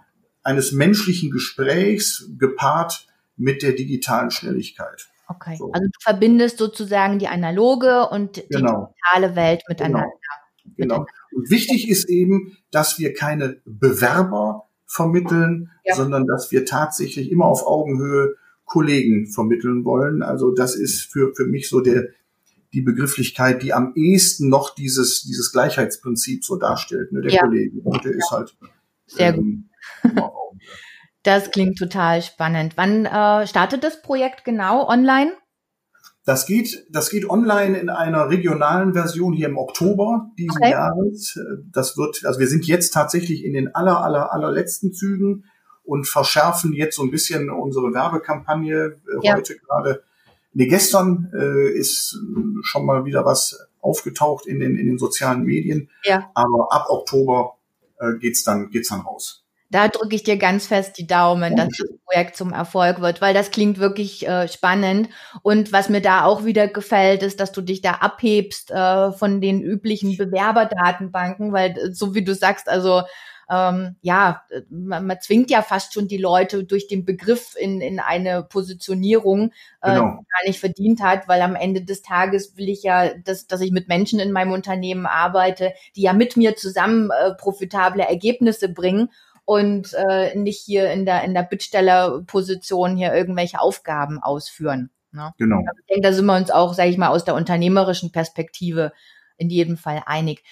eines 0.43 0.71
menschlichen 0.71 1.29
Gesprächs 1.29 2.29
gepaart 2.37 3.07
mit 3.37 3.61
der 3.61 3.73
digitalen 3.73 4.31
Schnelligkeit. 4.31 5.10
Okay, 5.35 5.55
so. 5.57 5.71
also 5.71 5.87
du 5.87 5.99
verbindest 6.01 6.57
sozusagen 6.57 7.19
die 7.19 7.27
analoge 7.27 8.09
und 8.09 8.35
die 8.35 8.43
genau. 8.49 8.93
digitale 8.93 9.35
Welt 9.35 9.63
miteinander. 9.69 10.09
Genau. 10.75 10.95
genau. 10.95 11.05
Und 11.33 11.49
wichtig 11.49 11.89
ist 11.89 12.09
eben, 12.09 12.57
dass 12.71 12.99
wir 12.99 13.13
keine 13.13 13.61
Bewerber 13.65 14.67
vermitteln, 14.85 15.71
ja. 15.85 15.95
sondern 15.95 16.25
dass 16.25 16.51
wir 16.51 16.65
tatsächlich 16.65 17.31
immer 17.31 17.45
auf 17.45 17.65
Augenhöhe 17.65 18.35
Kollegen 18.65 19.27
vermitteln 19.27 19.85
wollen. 19.85 20.21
Also 20.21 20.51
das 20.51 20.75
ist 20.75 21.03
für, 21.03 21.33
für 21.35 21.45
mich 21.45 21.69
so 21.69 21.79
der, 21.81 22.07
die 22.73 22.81
Begrifflichkeit, 22.81 23.63
die 23.63 23.73
am 23.73 23.93
ehesten 23.95 24.49
noch 24.49 24.75
dieses, 24.75 25.23
dieses 25.23 25.51
Gleichheitsprinzip 25.51 26.43
so 26.43 26.57
darstellt, 26.57 27.11
ne, 27.11 27.21
der 27.21 27.31
ja. 27.31 27.41
Kollege. 27.41 27.79
Und 27.83 28.03
der 28.03 28.11
ja. 28.11 28.17
ist 28.17 28.31
halt 28.31 28.55
sehr 29.07 29.33
ähm, 29.35 29.69
gut. 30.03 30.13
Das 31.23 31.51
klingt 31.51 31.77
total 31.77 32.21
spannend. 32.21 32.73
Wann 32.77 33.05
äh, 33.05 33.47
startet 33.47 33.83
das 33.83 34.01
Projekt 34.01 34.43
genau 34.43 34.87
online? 34.87 35.31
Das 36.23 36.45
geht, 36.45 36.85
das 36.91 37.09
geht 37.09 37.27
online 37.29 37.79
in 37.79 37.89
einer 37.89 38.29
regionalen 38.29 38.93
Version 38.93 39.33
hier 39.33 39.47
im 39.47 39.57
Oktober 39.57 40.29
diesen 40.37 40.57
okay. 40.57 40.71
Jahres. 40.71 41.39
Das 41.71 41.97
wird, 41.97 42.23
also 42.25 42.39
wir 42.39 42.47
sind 42.47 42.67
jetzt 42.67 42.91
tatsächlich 42.91 43.43
in 43.43 43.53
den 43.53 43.73
aller, 43.73 44.03
aller, 44.03 44.31
allerletzten 44.31 44.93
Zügen 44.93 45.45
und 45.83 46.07
verschärfen 46.07 46.73
jetzt 46.73 46.95
so 46.95 47.03
ein 47.03 47.09
bisschen 47.11 47.49
unsere 47.49 47.93
Werbekampagne. 47.93 48.75
Äh, 48.75 48.99
ja. 49.23 49.35
Heute 49.35 49.57
gerade, 49.57 50.03
nee, 50.53 50.67
gestern 50.67 51.31
äh, 51.33 51.69
ist 51.71 52.19
schon 52.61 52.85
mal 52.85 53.05
wieder 53.05 53.25
was 53.25 53.67
aufgetaucht 53.79 54.45
in 54.45 54.59
den, 54.59 54.77
in 54.77 54.85
den 54.85 54.99
sozialen 54.99 55.43
Medien. 55.43 55.89
Ja. 56.03 56.29
Aber 56.35 56.71
ab 56.71 56.85
Oktober 56.89 57.57
äh, 57.99 58.13
geht's 58.19 58.43
dann, 58.43 58.69
geht's 58.69 58.89
dann 58.89 59.01
raus. 59.01 59.40
Da 59.71 59.87
drücke 59.87 60.15
ich 60.15 60.23
dir 60.23 60.37
ganz 60.37 60.67
fest 60.67 60.97
die 60.97 61.07
Daumen, 61.07 61.55
dass 61.55 61.69
das 61.69 61.97
Projekt 62.05 62.35
zum 62.35 62.51
Erfolg 62.51 62.99
wird, 62.99 63.21
weil 63.21 63.33
das 63.33 63.51
klingt 63.51 63.79
wirklich 63.79 64.27
äh, 64.27 64.49
spannend. 64.49 65.07
Und 65.43 65.71
was 65.71 65.87
mir 65.87 66.01
da 66.01 66.25
auch 66.25 66.43
wieder 66.43 66.67
gefällt, 66.67 67.23
ist, 67.23 67.39
dass 67.39 67.53
du 67.53 67.61
dich 67.61 67.81
da 67.81 67.93
abhebst 67.93 68.69
äh, 68.69 69.13
von 69.13 69.39
den 69.39 69.61
üblichen 69.61 70.17
Bewerberdatenbanken, 70.17 71.53
weil 71.53 71.71
äh, 71.71 71.93
so 71.93 72.13
wie 72.13 72.23
du 72.23 72.35
sagst, 72.35 72.67
also 72.67 73.03
ähm, 73.49 73.97
ja, 74.01 74.43
man, 74.69 75.05
man 75.07 75.19
zwingt 75.19 75.51
ja 75.51 75.61
fast 75.61 75.93
schon 75.93 76.07
die 76.07 76.17
Leute 76.17 76.63
durch 76.63 76.87
den 76.87 77.03
Begriff 77.03 77.55
in, 77.57 77.81
in 77.81 77.99
eine 77.99 78.43
Positionierung, 78.43 79.51
äh, 79.81 79.93
genau. 79.93 80.19
die 80.19 80.25
gar 80.25 80.47
nicht 80.47 80.59
verdient 80.59 81.01
hat, 81.01 81.27
weil 81.27 81.41
am 81.41 81.55
Ende 81.55 81.83
des 81.83 82.01
Tages 82.01 82.55
will 82.55 82.69
ich 82.69 82.83
ja, 82.83 83.13
dass, 83.13 83.47
dass 83.47 83.59
ich 83.59 83.71
mit 83.71 83.89
Menschen 83.89 84.19
in 84.21 84.31
meinem 84.31 84.53
Unternehmen 84.53 85.05
arbeite, 85.05 85.73
die 85.97 86.03
ja 86.03 86.13
mit 86.13 86.37
mir 86.37 86.55
zusammen 86.55 87.09
äh, 87.11 87.33
profitable 87.35 88.03
Ergebnisse 88.03 88.69
bringen 88.69 89.09
und 89.45 89.93
äh, 89.93 90.35
nicht 90.35 90.61
hier 90.61 90.91
in 90.91 91.05
der 91.05 91.23
in 91.23 91.33
der 91.33 91.43
Bittstellerposition 91.43 92.95
hier 92.95 93.13
irgendwelche 93.13 93.59
Aufgaben 93.59 94.21
ausführen. 94.21 94.89
Ne? 95.11 95.33
Genau. 95.37 95.57
Also 95.57 95.79
ich 95.79 95.85
denke, 95.87 96.01
da 96.07 96.13
sind 96.13 96.25
wir 96.25 96.37
uns 96.37 96.51
auch, 96.51 96.73
sage 96.73 96.89
ich 96.89 96.97
mal, 96.97 97.09
aus 97.09 97.25
der 97.25 97.35
unternehmerischen 97.35 98.11
Perspektive 98.11 98.93
in 99.37 99.49
jedem 99.49 99.75
Fall 99.77 100.03
einig. 100.05 100.43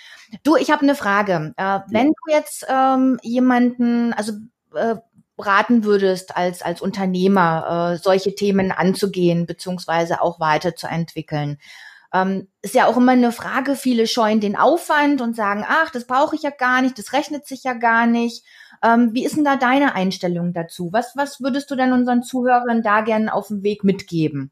Du, 0.43 0.55
ich 0.55 0.71
habe 0.71 0.81
eine 0.81 0.95
Frage. 0.95 1.53
Äh, 1.57 1.79
wenn 1.89 2.07
du 2.07 2.33
jetzt 2.33 2.65
ähm, 2.69 3.19
jemanden, 3.21 4.13
also 4.13 4.33
äh, 4.73 4.95
raten 5.37 5.83
würdest 5.83 6.35
als 6.35 6.61
als 6.61 6.81
Unternehmer, 6.81 7.93
äh, 7.93 7.97
solche 7.97 8.35
Themen 8.35 8.71
anzugehen 8.71 9.45
beziehungsweise 9.45 10.21
auch 10.21 10.39
weiterzuentwickeln. 10.39 11.59
Ähm, 12.11 12.47
ist 12.63 12.73
ja 12.73 12.87
auch 12.87 12.97
immer 12.97 13.11
eine 13.11 13.31
Frage, 13.31 13.75
viele 13.75 14.07
scheuen 14.07 14.39
den 14.39 14.55
Aufwand 14.55 15.21
und 15.21 15.35
sagen, 15.35 15.63
ach, 15.67 15.91
das 15.91 16.07
brauche 16.07 16.35
ich 16.35 16.41
ja 16.41 16.49
gar 16.49 16.81
nicht, 16.81 16.97
das 16.97 17.13
rechnet 17.13 17.45
sich 17.45 17.63
ja 17.63 17.73
gar 17.73 18.07
nicht. 18.07 18.43
Ähm, 18.83 19.09
wie 19.13 19.25
ist 19.25 19.35
denn 19.35 19.43
da 19.43 19.57
deine 19.57 19.93
Einstellung 19.95 20.53
dazu? 20.53 20.89
Was, 20.91 21.13
was 21.15 21.41
würdest 21.41 21.69
du 21.69 21.75
denn 21.75 21.91
unseren 21.91 22.23
Zuhörern 22.23 22.81
da 22.81 23.01
gerne 23.01 23.33
auf 23.33 23.47
dem 23.47 23.63
Weg 23.63 23.83
mitgeben? 23.83 24.51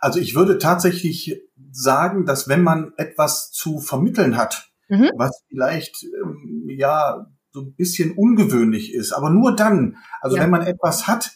Also 0.00 0.18
ich 0.18 0.34
würde 0.34 0.58
tatsächlich 0.58 1.42
sagen, 1.70 2.24
dass 2.26 2.48
wenn 2.48 2.62
man 2.62 2.92
etwas 2.96 3.50
zu 3.52 3.80
vermitteln 3.80 4.36
hat, 4.36 4.70
mhm. 4.88 5.10
was 5.16 5.42
vielleicht 5.48 6.04
ähm, 6.04 6.66
ja 6.68 7.26
so 7.52 7.60
ein 7.62 7.74
bisschen 7.74 8.12
ungewöhnlich 8.12 8.94
ist, 8.94 9.12
aber 9.12 9.30
nur 9.30 9.56
dann, 9.56 9.96
also 10.20 10.36
ja. 10.36 10.42
wenn 10.42 10.50
man 10.50 10.62
etwas 10.62 11.06
hat, 11.06 11.32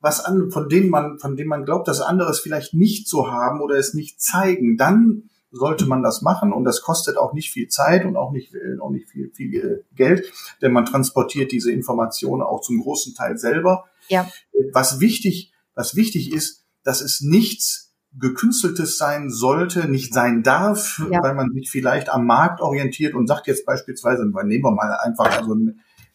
was 0.00 0.24
an, 0.24 0.50
von 0.50 0.68
dem 0.68 0.88
man, 0.88 1.18
von 1.18 1.36
dem 1.36 1.48
man 1.48 1.64
glaubt, 1.64 1.88
dass 1.88 2.00
andere 2.00 2.30
es 2.30 2.40
vielleicht 2.40 2.74
nicht 2.74 3.08
so 3.08 3.30
haben 3.30 3.60
oder 3.60 3.76
es 3.76 3.94
nicht 3.94 4.20
zeigen, 4.20 4.76
dann 4.76 5.24
sollte 5.50 5.86
man 5.86 6.02
das 6.02 6.22
machen 6.22 6.52
und 6.52 6.64
das 6.64 6.82
kostet 6.82 7.16
auch 7.16 7.32
nicht 7.32 7.50
viel 7.50 7.68
Zeit 7.68 8.04
und 8.04 8.16
auch 8.16 8.32
nicht, 8.32 8.54
äh, 8.54 8.80
auch 8.80 8.90
nicht 8.90 9.08
viel, 9.08 9.30
viel 9.34 9.54
äh, 9.54 9.94
Geld, 9.94 10.32
denn 10.60 10.72
man 10.72 10.84
transportiert 10.84 11.52
diese 11.52 11.72
Informationen 11.72 12.42
auch 12.42 12.60
zum 12.60 12.80
großen 12.80 13.14
Teil 13.14 13.38
selber. 13.38 13.84
Ja. 14.08 14.28
Was 14.72 15.00
wichtig, 15.00 15.52
was 15.74 15.96
wichtig 15.96 16.32
ist, 16.32 16.64
dass 16.82 17.00
es 17.00 17.20
nichts 17.20 17.94
gekünsteltes 18.18 18.96
sein 18.96 19.30
sollte, 19.30 19.88
nicht 19.88 20.14
sein 20.14 20.42
darf, 20.42 21.02
ja. 21.10 21.22
weil 21.22 21.34
man 21.34 21.52
sich 21.52 21.70
vielleicht 21.70 22.08
am 22.08 22.26
Markt 22.26 22.60
orientiert 22.60 23.14
und 23.14 23.26
sagt 23.26 23.46
jetzt 23.46 23.66
beispielsweise, 23.66 24.24
nehmen 24.24 24.64
wir 24.64 24.70
mal 24.70 24.96
einfach, 25.02 25.38
also 25.38 25.54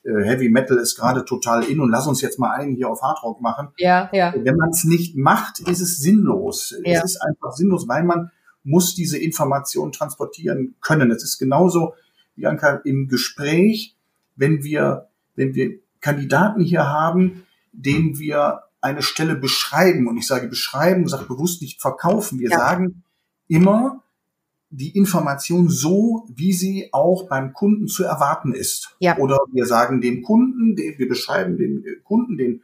äh, 0.04 0.24
Heavy 0.24 0.50
Metal 0.50 0.78
ist 0.78 0.96
gerade 0.96 1.26
total 1.26 1.64
in 1.64 1.80
und 1.80 1.92
lass 1.92 2.08
uns 2.08 2.22
jetzt 2.22 2.40
mal 2.40 2.52
einen 2.52 2.76
hier 2.76 2.90
auf 2.90 3.02
Hardrock 3.02 3.40
machen. 3.42 3.70
Ja, 3.78 4.10
ja. 4.14 4.34
Wenn 4.36 4.56
man 4.56 4.70
es 4.70 4.84
nicht 4.84 5.16
macht, 5.16 5.60
ist 5.60 5.82
es 5.82 6.00
sinnlos. 6.00 6.76
Ja. 6.84 7.00
Es 7.00 7.04
ist 7.04 7.22
einfach 7.22 7.52
sinnlos, 7.52 7.88
weil 7.88 8.04
man 8.04 8.32
muss 8.64 8.96
diese 8.96 9.18
Information 9.18 9.92
transportieren 9.92 10.76
können. 10.82 11.12
Es 11.12 11.24
ist 11.24 11.38
genauso, 11.38 11.94
Bianca, 12.36 12.82
im 12.86 13.08
Gespräch, 13.08 13.96
wenn 14.36 14.64
wir, 14.64 15.08
wenn 15.36 15.56
wir 15.56 15.80
Kandidaten 16.00 16.62
hier 16.62 16.88
haben, 16.88 17.44
denen 17.72 18.20
wir 18.20 18.64
eine 18.82 19.02
Stelle 19.04 19.36
beschreiben, 19.36 20.08
und 20.08 20.18
ich 20.18 20.28
sage 20.28 20.48
beschreiben, 20.48 21.08
sage 21.08 21.26
bewusst 21.26 21.62
nicht 21.62 21.82
verkaufen. 21.82 22.40
Wir 22.40 22.50
ja. 22.50 22.58
sagen 22.58 23.04
immer, 23.48 24.04
die 24.72 24.96
Information 24.96 25.70
so, 25.70 26.26
wie 26.34 26.54
sie 26.54 26.90
auch 26.94 27.28
beim 27.28 27.54
Kunden 27.54 27.88
zu 27.88 28.04
erwarten 28.04 28.54
ist. 28.54 28.96
Ja. 29.00 29.18
Oder 29.18 29.38
wir 29.52 29.66
sagen 29.66 30.02
dem 30.02 30.24
Kunden, 30.24 30.78
wir 30.78 31.08
beschreiben 31.08 31.58
dem 31.58 31.84
Kunden, 32.04 32.38
den, 32.38 32.62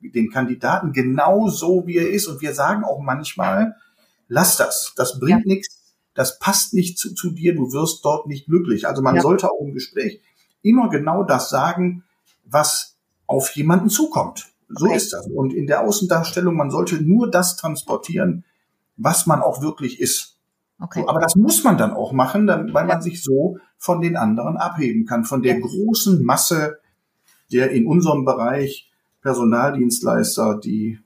den 0.00 0.30
Kandidaten 0.30 0.92
genau 0.92 1.48
so, 1.48 1.86
wie 1.86 1.98
er 1.98 2.10
ist. 2.10 2.26
Und 2.26 2.40
wir 2.40 2.54
sagen 2.54 2.84
auch 2.84 3.00
manchmal, 3.00 3.76
lass 4.32 4.56
das, 4.56 4.94
das 4.96 5.20
bringt 5.20 5.46
ja. 5.46 5.54
nichts, 5.54 5.78
das 6.14 6.38
passt 6.38 6.74
nicht 6.74 6.98
zu, 6.98 7.14
zu, 7.14 7.30
dir, 7.30 7.54
du 7.54 7.72
wirst 7.72 8.04
dort 8.04 8.26
nicht 8.26 8.46
glücklich. 8.46 8.86
Also 8.86 9.02
man 9.02 9.16
ja. 9.16 9.22
sollte 9.22 9.50
auch 9.50 9.60
im 9.60 9.74
Gespräch 9.74 10.20
immer 10.62 10.88
genau 10.88 11.22
das 11.22 11.50
sagen, 11.50 12.04
was 12.44 12.96
auf 13.26 13.50
jemanden 13.50 13.88
zukommt. 13.88 14.48
So 14.68 14.86
okay. 14.86 14.96
ist 14.96 15.12
das. 15.12 15.26
Und 15.26 15.52
in 15.52 15.66
der 15.66 15.82
Außendarstellung, 15.82 16.56
man 16.56 16.70
sollte 16.70 17.00
nur 17.02 17.30
das 17.30 17.56
transportieren, 17.56 18.44
was 18.96 19.26
man 19.26 19.42
auch 19.42 19.62
wirklich 19.62 20.00
ist. 20.00 20.38
Okay. 20.80 21.00
So, 21.00 21.08
aber 21.08 21.20
das 21.20 21.36
muss 21.36 21.62
man 21.62 21.76
dann 21.76 21.92
auch 21.92 22.12
machen, 22.12 22.46
dann, 22.46 22.72
weil 22.74 22.88
ja. 22.88 22.94
man 22.94 23.02
sich 23.02 23.22
so 23.22 23.58
von 23.78 24.00
den 24.00 24.16
anderen 24.16 24.56
abheben 24.56 25.06
kann, 25.06 25.24
von 25.24 25.42
der 25.42 25.60
großen 25.60 26.24
Masse 26.24 26.78
der 27.52 27.70
in 27.70 27.86
unserem 27.86 28.24
Bereich 28.24 28.90
Personaldienstleister, 29.20 30.58
die 30.58 30.98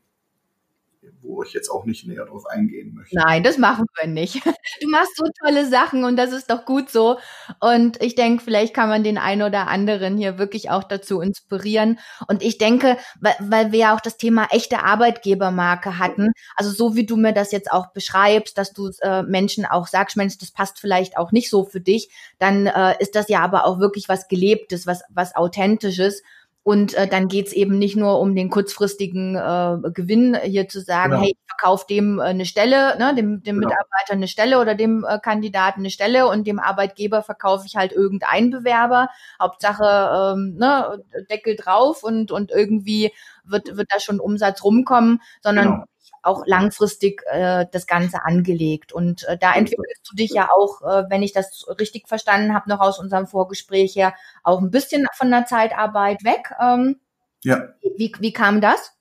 wo 1.37 1.43
ich 1.43 1.53
jetzt 1.53 1.69
auch 1.69 1.85
nicht 1.85 2.07
näher 2.07 2.25
drauf 2.25 2.47
eingehen 2.47 2.95
möchte. 2.95 3.15
Nein, 3.15 3.43
das 3.43 3.59
machen 3.59 3.87
wir 4.01 4.09
nicht. 4.09 4.43
Du 4.81 4.91
machst 4.91 5.17
so 5.17 5.25
tolle 5.43 5.67
Sachen 5.67 6.05
und 6.05 6.17
das 6.17 6.33
ist 6.33 6.51
doch 6.51 6.65
gut 6.65 6.91
so. 6.91 7.19
Und 7.61 8.03
ich 8.03 8.15
denke, 8.15 8.43
vielleicht 8.43 8.75
kann 8.75 8.89
man 8.89 9.05
den 9.05 9.17
einen 9.17 9.43
oder 9.43 9.69
anderen 9.69 10.19
hier 10.19 10.39
wirklich 10.39 10.71
auch 10.71 10.85
dazu 10.85 11.21
inspirieren. 11.21 11.99
Und 12.29 12.43
ich 12.43 12.59
denke, 12.59 12.99
weil, 13.21 13.35
weil 13.41 13.73
wir 13.73 13.79
ja 13.79 13.97
auch 13.97 14.01
das 14.01 14.17
Thema 14.17 14.49
echte 14.51 14.83
Arbeitgebermarke 14.83 15.99
hatten, 15.99 16.33
also 16.57 16.71
so 16.71 16.95
wie 16.95 17.07
du 17.07 17.17
mir 17.17 17.33
das 17.33 17.53
jetzt 17.53 17.71
auch 17.71 17.93
beschreibst, 17.93 18.59
dass 18.59 18.73
du 18.73 18.91
äh, 19.01 19.23
Menschen 19.23 19.65
auch 19.65 19.87
sagst, 19.87 20.17
Mensch, 20.17 20.37
das 20.37 20.51
passt 20.51 20.79
vielleicht 20.79 21.17
auch 21.17 21.33
nicht 21.33 21.49
so 21.49 21.65
für 21.65 21.81
dich, 21.81 22.11
dann 22.39 22.67
äh, 22.67 22.97
ist 22.99 23.15
das 23.15 23.29
ja 23.29 23.41
aber 23.41 23.67
auch 23.67 23.79
wirklich 23.79 24.09
was 24.09 24.29
Gelebtes, 24.29 24.87
was, 24.87 25.03
was 25.09 25.37
Authentisches. 25.37 26.23
Und 26.67 26.95
äh, 26.95 27.07
dann 27.07 27.29
geht's 27.29 27.53
eben 27.53 27.79
nicht 27.79 27.95
nur 27.95 28.19
um 28.19 28.35
den 28.35 28.51
kurzfristigen 28.51 29.37
äh, 29.37 29.89
Gewinn, 29.93 30.37
hier 30.43 30.67
zu 30.67 30.81
sagen, 30.81 31.13
genau. 31.13 31.23
hey, 31.23 31.31
ich 31.31 31.47
verkaufe 31.47 31.87
dem 31.89 32.19
äh, 32.19 32.23
eine 32.23 32.45
Stelle, 32.45 32.99
ne, 32.99 33.15
dem, 33.15 33.41
dem 33.45 33.61
genau. 33.61 33.69
Mitarbeiter 33.69 34.15
eine 34.15 34.27
Stelle 34.27 34.59
oder 34.59 34.75
dem 34.75 35.07
äh, 35.09 35.21
Kandidaten 35.21 35.83
eine 35.83 35.91
Stelle 35.91 36.27
und 36.27 36.45
dem 36.45 36.59
Arbeitgeber 36.59 37.23
verkaufe 37.23 37.67
ich 37.69 37.77
halt 37.77 37.93
irgendeinen 37.93 38.51
Bewerber. 38.51 39.11
Hauptsache 39.41 40.35
ähm, 40.35 40.57
ne, 40.59 41.05
Deckel 41.31 41.55
drauf 41.55 42.03
und, 42.03 42.33
und 42.33 42.51
irgendwie 42.51 43.13
wird, 43.45 43.77
wird 43.77 43.87
da 43.95 44.01
schon 44.01 44.19
Umsatz 44.19 44.65
rumkommen, 44.65 45.23
sondern 45.43 45.67
genau 45.67 45.85
auch 46.27 46.43
langfristig 46.47 47.23
äh, 47.31 47.67
das 47.73 47.87
Ganze 47.87 48.25
angelegt. 48.25 48.93
Und 48.93 49.25
äh, 49.25 49.39
da 49.39 49.55
entwickelst 49.55 50.11
du 50.11 50.17
dich 50.17 50.31
ja 50.31 50.49
auch, 50.55 50.83
äh, 50.83 51.05
wenn 51.09 51.23
ich 51.23 51.33
das 51.33 51.67
richtig 51.81 52.09
verstanden 52.09 52.55
habe, 52.55 52.69
noch 52.69 52.81
aus 52.81 52.99
unserem 52.99 53.27
Vorgespräch 53.27 53.95
her, 53.97 54.15
auch 54.43 54.61
ein 54.61 54.71
bisschen 54.71 55.07
von 55.15 55.31
der 55.31 55.47
Zeitarbeit 55.47 56.25
weg. 56.25 56.51
Ähm, 56.61 56.97
ja. 57.43 57.69
Wie, 57.97 58.13
wie 58.19 58.33
kam 58.33 58.61
das? 58.61 58.93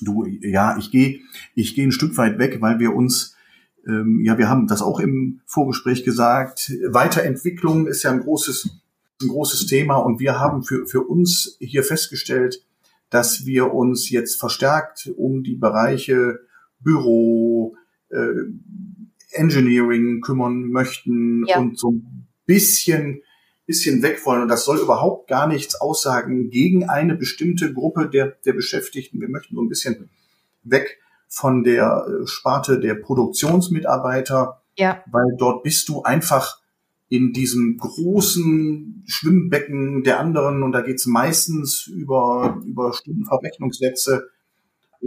Du, 0.00 0.24
ja, 0.24 0.76
ich 0.78 0.90
gehe 0.90 1.20
ich 1.54 1.74
gehe 1.74 1.86
ein 1.86 1.92
Stück 1.92 2.16
weit 2.16 2.38
weg, 2.38 2.60
weil 2.60 2.78
wir 2.78 2.94
uns, 2.94 3.36
ähm, 3.86 4.22
ja, 4.24 4.38
wir 4.38 4.48
haben 4.48 4.66
das 4.66 4.82
auch 4.82 5.00
im 5.00 5.40
Vorgespräch 5.46 6.04
gesagt, 6.04 6.72
Weiterentwicklung 6.88 7.86
ist 7.86 8.02
ja 8.02 8.10
ein 8.10 8.20
großes, 8.20 8.68
ein 9.22 9.28
großes 9.28 9.66
Thema 9.66 9.96
und 9.96 10.20
wir 10.20 10.38
haben 10.38 10.62
für, 10.62 10.86
für 10.86 11.02
uns 11.02 11.56
hier 11.60 11.84
festgestellt, 11.84 12.64
dass 13.14 13.46
wir 13.46 13.72
uns 13.72 14.10
jetzt 14.10 14.40
verstärkt 14.40 15.08
um 15.16 15.44
die 15.44 15.54
Bereiche 15.54 16.40
Büro, 16.80 17.76
äh, 18.10 18.26
Engineering 19.30 20.20
kümmern 20.20 20.70
möchten 20.70 21.44
ja. 21.46 21.58
und 21.58 21.78
so 21.78 21.92
ein 21.92 22.26
bisschen 22.44 23.22
bisschen 23.66 24.02
weg 24.02 24.24
wollen. 24.26 24.42
Und 24.42 24.48
das 24.48 24.64
soll 24.64 24.78
überhaupt 24.78 25.28
gar 25.28 25.46
nichts 25.46 25.80
aussagen 25.80 26.50
gegen 26.50 26.88
eine 26.88 27.14
bestimmte 27.14 27.72
Gruppe 27.72 28.10
der, 28.10 28.32
der 28.44 28.52
Beschäftigten. 28.52 29.20
Wir 29.20 29.28
möchten 29.28 29.54
so 29.54 29.62
ein 29.62 29.68
bisschen 29.68 30.10
weg 30.64 30.98
von 31.28 31.62
der 31.64 32.04
äh, 32.06 32.26
Sparte 32.26 32.80
der 32.80 32.96
Produktionsmitarbeiter, 32.96 34.60
ja. 34.76 35.02
weil 35.10 35.36
dort 35.38 35.62
bist 35.62 35.88
du 35.88 36.02
einfach 36.02 36.60
in 37.14 37.32
diesem 37.32 37.76
großen 37.78 39.04
Schwimmbecken 39.06 40.02
der 40.02 40.18
anderen 40.18 40.64
und 40.64 40.72
da 40.72 40.80
geht's 40.80 41.06
meistens 41.06 41.86
über, 41.86 42.60
über 42.66 42.92
Stundenverrechnungssätze. 42.92 44.30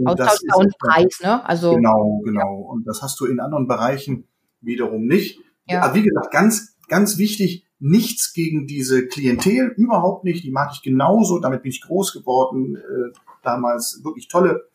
Austauschbar 0.04 0.58
und 0.58 0.78
Preis, 0.78 1.20
ne? 1.22 1.44
Also, 1.44 1.74
genau, 1.74 2.22
genau. 2.24 2.62
Ja. 2.62 2.72
Und 2.72 2.86
das 2.86 3.02
hast 3.02 3.20
du 3.20 3.26
in 3.26 3.40
anderen 3.40 3.66
Bereichen 3.66 4.26
wiederum 4.62 5.06
nicht. 5.06 5.40
Ja. 5.66 5.82
Aber 5.82 5.94
wie 5.94 6.02
gesagt, 6.02 6.30
ganz, 6.30 6.76
ganz 6.88 7.18
wichtig, 7.18 7.66
nichts 7.78 8.32
gegen 8.32 8.66
diese 8.66 9.06
Klientel, 9.06 9.74
überhaupt 9.76 10.24
nicht. 10.24 10.44
Die 10.44 10.50
mag 10.50 10.70
ich 10.72 10.82
genauso. 10.82 11.40
Damit 11.40 11.62
bin 11.62 11.72
ich 11.72 11.82
groß 11.82 12.14
geworden. 12.14 12.76
Äh, 12.76 13.12
damals 13.42 14.00
wirklich 14.02 14.28
tolle, 14.28 14.68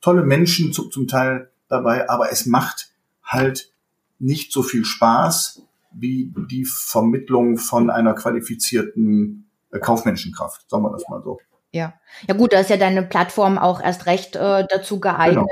tolle 0.00 0.24
Menschen 0.24 0.72
zu, 0.72 0.88
zum 0.88 1.06
Teil 1.06 1.50
dabei. 1.68 2.08
Aber 2.08 2.32
es 2.32 2.46
macht 2.46 2.90
halt 3.22 3.70
nicht 4.18 4.50
so 4.50 4.62
viel 4.62 4.84
Spaß, 4.84 5.63
wie 5.94 6.32
die 6.50 6.64
Vermittlung 6.64 7.56
von 7.56 7.90
einer 7.90 8.14
qualifizierten 8.14 9.50
äh, 9.72 9.78
Kaufmenschenkraft, 9.78 10.68
sagen 10.68 10.82
wir 10.82 10.92
das 10.92 11.08
mal 11.08 11.22
so. 11.22 11.38
Ja, 11.74 11.94
ja 12.28 12.34
gut, 12.34 12.52
da 12.52 12.60
ist 12.60 12.70
ja 12.70 12.76
deine 12.76 13.02
Plattform 13.02 13.58
auch 13.58 13.80
erst 13.80 14.06
recht 14.06 14.36
äh, 14.36 14.64
dazu 14.70 15.00
geeignet, 15.00 15.44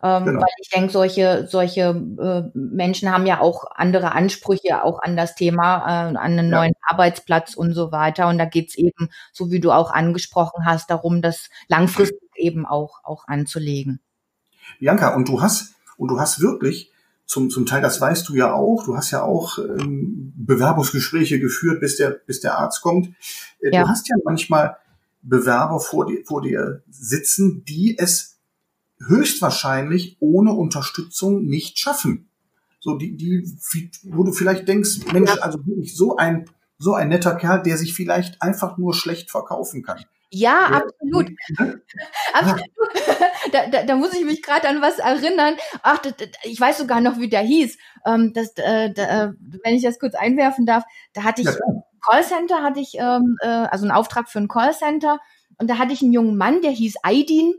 genau. 0.00 0.18
Ähm, 0.18 0.24
genau. 0.24 0.40
weil 0.40 0.48
ich 0.62 0.70
denke, 0.70 0.90
solche 0.90 1.46
solche 1.48 1.80
äh, 2.18 2.50
Menschen 2.58 3.12
haben 3.12 3.26
ja 3.26 3.40
auch 3.40 3.64
andere 3.74 4.12
Ansprüche 4.12 4.82
auch 4.82 5.02
an 5.02 5.18
das 5.18 5.34
Thema, 5.34 5.78
äh, 5.80 6.08
an 6.08 6.16
einen 6.16 6.50
ja. 6.50 6.58
neuen 6.60 6.72
Arbeitsplatz 6.88 7.54
und 7.54 7.74
so 7.74 7.92
weiter. 7.92 8.28
Und 8.28 8.38
da 8.38 8.46
geht's 8.46 8.74
eben, 8.76 9.10
so 9.32 9.50
wie 9.50 9.60
du 9.60 9.70
auch 9.70 9.90
angesprochen 9.90 10.64
hast, 10.64 10.90
darum, 10.90 11.20
das 11.20 11.50
langfristig 11.68 12.20
eben 12.36 12.64
auch 12.64 13.04
auch 13.04 13.28
anzulegen. 13.28 14.00
Bianca, 14.78 15.14
und 15.14 15.28
du 15.28 15.42
hast 15.42 15.74
und 15.98 16.08
du 16.08 16.18
hast 16.18 16.40
wirklich 16.40 16.90
zum, 17.26 17.50
zum 17.50 17.66
Teil, 17.66 17.82
das 17.82 18.00
weißt 18.00 18.28
du 18.28 18.34
ja 18.34 18.52
auch, 18.52 18.84
du 18.84 18.96
hast 18.96 19.10
ja 19.10 19.22
auch 19.22 19.58
ähm, 19.58 20.32
Bewerbungsgespräche 20.36 21.40
geführt, 21.40 21.80
bis 21.80 21.96
der, 21.96 22.10
bis 22.10 22.40
der 22.40 22.58
Arzt 22.58 22.80
kommt. 22.80 23.08
Äh, 23.60 23.74
ja. 23.74 23.82
Du 23.82 23.88
hast 23.88 24.08
ja 24.08 24.16
manchmal 24.24 24.76
Bewerber 25.22 25.80
vor 25.80 26.06
dir, 26.06 26.24
vor 26.24 26.40
dir 26.40 26.82
sitzen, 26.88 27.64
die 27.64 27.98
es 27.98 28.38
höchstwahrscheinlich 29.04 30.16
ohne 30.20 30.52
Unterstützung 30.52 31.44
nicht 31.44 31.78
schaffen. 31.78 32.28
So, 32.80 32.96
die, 32.96 33.16
die, 33.16 33.44
wo 34.04 34.22
du 34.22 34.32
vielleicht 34.32 34.68
denkst, 34.68 35.12
Mensch, 35.12 35.32
also 35.40 35.58
wirklich 35.66 35.96
so 35.96 36.16
ein, 36.16 36.48
so 36.78 36.94
ein 36.94 37.08
netter 37.08 37.34
Kerl, 37.34 37.62
der 37.62 37.76
sich 37.76 37.94
vielleicht 37.94 38.40
einfach 38.40 38.78
nur 38.78 38.94
schlecht 38.94 39.30
verkaufen 39.30 39.82
kann. 39.82 40.04
Ja, 40.30 40.66
absolut. 40.66 41.30
absolut. 42.32 42.62
Da, 43.52 43.68
da, 43.68 43.84
da 43.84 43.94
muss 43.94 44.12
ich 44.12 44.24
mich 44.24 44.42
gerade 44.42 44.68
an 44.68 44.82
was 44.82 44.98
erinnern. 44.98 45.54
Ach, 45.82 45.98
das, 45.98 46.14
ich 46.42 46.60
weiß 46.60 46.78
sogar 46.78 47.00
noch, 47.00 47.18
wie 47.20 47.28
der 47.28 47.42
hieß. 47.42 47.78
Ähm, 48.04 48.32
das, 48.34 48.52
äh, 48.56 48.92
da, 48.92 49.26
äh, 49.26 49.32
wenn 49.62 49.74
ich 49.74 49.84
das 49.84 50.00
kurz 50.00 50.16
einwerfen 50.16 50.66
darf, 50.66 50.82
da 51.12 51.22
hatte 51.22 51.42
ich 51.42 51.46
ja, 51.46 51.54
Callcenter, 52.08 52.62
hatte 52.62 52.80
ich 52.80 52.94
ähm, 52.98 53.36
äh, 53.40 53.46
also 53.46 53.84
einen 53.84 53.92
Auftrag 53.92 54.28
für 54.28 54.40
ein 54.40 54.48
Callcenter 54.48 55.20
und 55.58 55.70
da 55.70 55.78
hatte 55.78 55.92
ich 55.92 56.02
einen 56.02 56.12
jungen 56.12 56.36
Mann, 56.36 56.60
der 56.60 56.72
hieß 56.72 56.96
Aidin. 57.04 57.54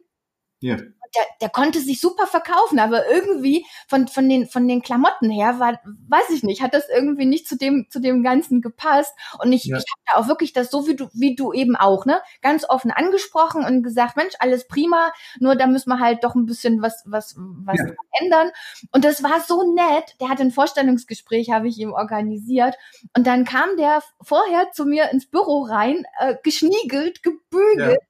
Ja 0.59 0.77
der, 1.15 1.23
der 1.41 1.49
konnte 1.49 1.79
sich 1.79 1.99
super 2.01 2.27
verkaufen, 2.27 2.79
aber 2.79 3.09
irgendwie 3.09 3.65
von, 3.87 4.07
von, 4.07 4.27
den, 4.27 4.47
von 4.47 4.67
den 4.67 4.81
Klamotten 4.81 5.29
her 5.29 5.59
war, 5.59 5.79
weiß 6.09 6.29
ich 6.31 6.43
nicht, 6.43 6.61
hat 6.61 6.73
das 6.73 6.85
irgendwie 6.89 7.25
nicht 7.25 7.47
zu 7.47 7.57
dem, 7.57 7.87
zu 7.89 7.99
dem 7.99 8.23
Ganzen 8.23 8.61
gepasst. 8.61 9.13
Und 9.41 9.51
ich, 9.53 9.65
ja. 9.65 9.77
ich 9.77 9.83
habe 9.83 10.01
da 10.05 10.19
auch 10.19 10.27
wirklich 10.27 10.53
das 10.53 10.69
so 10.69 10.87
wie 10.87 10.95
du, 10.95 11.09
wie 11.13 11.35
du 11.35 11.53
eben 11.53 11.75
auch, 11.75 12.05
ne, 12.05 12.21
ganz 12.41 12.67
offen 12.67 12.91
angesprochen 12.91 13.65
und 13.65 13.83
gesagt, 13.83 14.15
Mensch, 14.15 14.33
alles 14.39 14.67
prima, 14.67 15.11
nur 15.39 15.55
da 15.55 15.67
müssen 15.67 15.89
wir 15.89 15.99
halt 15.99 16.23
doch 16.23 16.35
ein 16.35 16.45
bisschen 16.45 16.81
was, 16.81 17.03
was, 17.05 17.35
was 17.37 17.77
ja. 17.77 17.93
ändern. 18.21 18.51
Und 18.91 19.05
das 19.05 19.23
war 19.23 19.41
so 19.41 19.73
nett. 19.73 20.15
Der 20.19 20.29
hatte 20.29 20.43
ein 20.43 20.51
Vorstellungsgespräch, 20.51 21.51
habe 21.51 21.67
ich 21.67 21.77
ihm 21.77 21.93
organisiert. 21.93 22.75
Und 23.15 23.27
dann 23.27 23.45
kam 23.45 23.77
der 23.77 24.01
vorher 24.21 24.71
zu 24.71 24.85
mir 24.85 25.09
ins 25.11 25.29
Büro 25.29 25.63
rein, 25.63 26.05
äh, 26.19 26.35
geschniegelt, 26.43 27.23
gebügelt. 27.23 27.97
Ja 28.01 28.06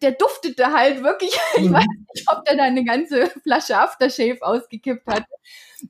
der 0.00 0.12
duftete 0.12 0.72
halt 0.72 1.02
wirklich. 1.02 1.32
Ich 1.56 1.68
mhm. 1.68 1.74
weiß 1.74 1.84
nicht, 2.14 2.28
ob 2.28 2.44
der 2.44 2.56
da 2.56 2.64
eine 2.64 2.84
ganze 2.84 3.26
Flasche 3.42 3.78
Aftershave 3.78 4.38
ausgekippt 4.42 5.06
hat. 5.06 5.24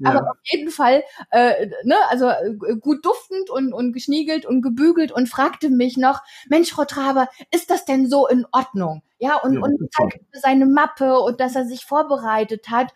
ja. 0.00 0.10
aber 0.10 0.30
auf 0.30 0.38
jeden 0.44 0.70
Fall, 0.70 1.02
äh, 1.30 1.68
ne, 1.84 1.96
also 2.08 2.28
äh, 2.28 2.76
gut 2.80 3.04
duftend 3.04 3.50
und, 3.50 3.72
und 3.72 3.92
geschniegelt 3.92 4.44
und 4.44 4.62
gebügelt 4.62 5.12
und 5.12 5.28
fragte 5.28 5.70
mich 5.70 5.96
noch, 5.96 6.20
Mensch, 6.48 6.70
Frau 6.70 6.84
Traber, 6.84 7.28
ist 7.52 7.70
das 7.70 7.84
denn 7.84 8.08
so 8.08 8.26
in 8.26 8.46
Ordnung? 8.52 9.02
Ja, 9.18 9.36
und, 9.36 9.54
ja, 9.54 9.60
und 9.60 9.78
zeigte 9.92 10.20
seine 10.32 10.66
Mappe 10.66 11.18
und 11.20 11.40
dass 11.40 11.54
er 11.54 11.64
sich 11.64 11.84
vorbereitet 11.84 12.70
hat. 12.70 12.92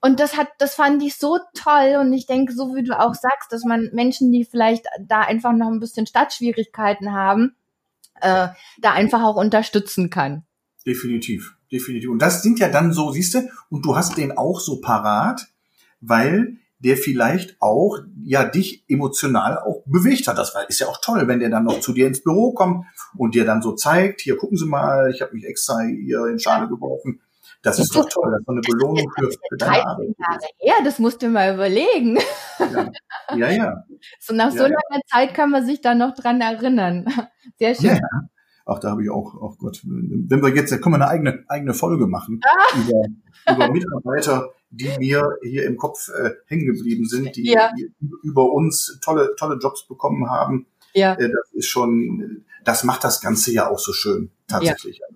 Und 0.00 0.20
das 0.20 0.36
hat, 0.36 0.48
das 0.58 0.74
fand 0.74 1.02
ich 1.02 1.16
so 1.16 1.38
toll. 1.54 1.96
Und 2.00 2.12
ich 2.12 2.26
denke, 2.26 2.52
so 2.52 2.74
wie 2.74 2.84
du 2.84 2.98
auch 2.98 3.14
sagst, 3.14 3.52
dass 3.52 3.64
man 3.64 3.90
Menschen, 3.92 4.30
die 4.30 4.44
vielleicht 4.44 4.86
da 5.00 5.20
einfach 5.20 5.52
noch 5.52 5.68
ein 5.68 5.80
bisschen 5.80 6.06
Stadtschwierigkeiten 6.06 7.12
haben, 7.12 7.56
äh, 8.20 8.48
da 8.80 8.92
einfach 8.92 9.22
auch 9.22 9.36
unterstützen 9.36 10.10
kann. 10.10 10.44
Definitiv, 10.86 11.56
definitiv. 11.70 12.10
Und 12.10 12.20
das 12.20 12.42
sind 12.42 12.58
ja 12.58 12.68
dann 12.68 12.92
so, 12.92 13.12
siehst 13.12 13.34
du, 13.34 13.48
und 13.68 13.84
du 13.84 13.96
hast 13.96 14.16
den 14.16 14.36
auch 14.36 14.60
so 14.60 14.80
parat, 14.80 15.48
weil 16.00 16.56
der 16.80 16.96
vielleicht 16.96 17.56
auch 17.60 17.98
ja 18.24 18.44
dich 18.44 18.84
emotional 18.88 19.58
auch 19.58 19.82
bewegt 19.84 20.26
hat. 20.28 20.38
Das 20.38 20.54
ist 20.68 20.80
ja 20.80 20.86
auch 20.86 20.98
toll, 21.02 21.28
wenn 21.28 21.38
der 21.38 21.50
dann 21.50 21.64
noch 21.64 21.80
zu 21.80 21.92
dir 21.92 22.06
ins 22.06 22.24
Büro 22.24 22.52
kommt 22.52 22.86
und 23.16 23.34
dir 23.34 23.44
dann 23.44 23.60
so 23.60 23.72
zeigt, 23.72 24.22
hier 24.22 24.36
gucken 24.36 24.56
Sie 24.56 24.66
mal, 24.66 25.10
ich 25.10 25.20
habe 25.20 25.34
mich 25.34 25.44
extra 25.44 25.80
hier 25.82 26.24
in 26.26 26.38
Schale 26.38 26.68
geworfen. 26.68 27.20
Das 27.62 27.78
ist 27.78 27.94
doch 27.94 28.08
toll, 28.08 28.30
das 28.32 28.40
ist 28.40 28.48
eine 28.48 28.60
Belohnung 28.62 29.12
für, 29.18 29.30
für 29.30 29.56
deine 29.58 29.86
Arbeit. 29.86 30.08
Jahre 30.18 30.38
her, 30.58 30.74
das 30.82 30.98
musst 30.98 31.20
du 31.22 31.28
mal 31.28 31.54
überlegen. 31.54 32.18
Ja, 32.58 32.90
ja. 33.36 33.50
ja. 33.50 33.84
So 34.18 34.34
nach 34.34 34.46
ja, 34.46 34.50
so 34.52 34.62
langer 34.62 34.76
ja. 34.92 35.00
Zeit 35.06 35.34
kann 35.34 35.50
man 35.50 35.66
sich 35.66 35.80
da 35.80 35.94
noch 35.94 36.14
dran 36.14 36.40
erinnern. 36.40 37.06
Sehr 37.58 37.74
schön. 37.74 37.96
Ja. 37.96 38.00
Ach, 38.66 38.78
da 38.78 38.90
habe 38.90 39.02
ich 39.02 39.10
auch, 39.10 39.34
oh 39.34 39.54
Gott, 39.58 39.80
wenn 39.84 40.42
wir 40.42 40.54
jetzt, 40.54 40.70
da 40.70 40.78
können 40.78 40.94
wir 40.94 41.02
eine 41.02 41.08
eigene, 41.08 41.44
eigene 41.48 41.74
Folge 41.74 42.06
machen 42.06 42.40
ah. 42.44 42.78
über, 42.78 43.54
über 43.54 43.72
Mitarbeiter, 43.72 44.50
die 44.70 44.90
mir 44.98 45.36
hier 45.42 45.66
im 45.66 45.76
Kopf 45.76 46.08
äh, 46.08 46.30
hängen 46.46 46.66
geblieben 46.66 47.04
sind, 47.06 47.36
die, 47.36 47.42
die, 47.42 47.92
über 48.22 48.52
uns 48.52 48.98
tolle, 49.02 49.34
tolle 49.36 49.58
Jobs 49.58 49.86
bekommen 49.86 50.30
haben. 50.30 50.66
Ja. 50.94 51.14
Äh, 51.14 51.30
das 51.30 51.52
ist 51.52 51.66
schon, 51.66 52.44
das 52.64 52.84
macht 52.84 53.02
das 53.04 53.20
Ganze 53.20 53.52
ja 53.52 53.68
auch 53.68 53.78
so 53.78 53.92
schön, 53.92 54.30
tatsächlich. 54.46 55.00
Ja, 55.00 55.06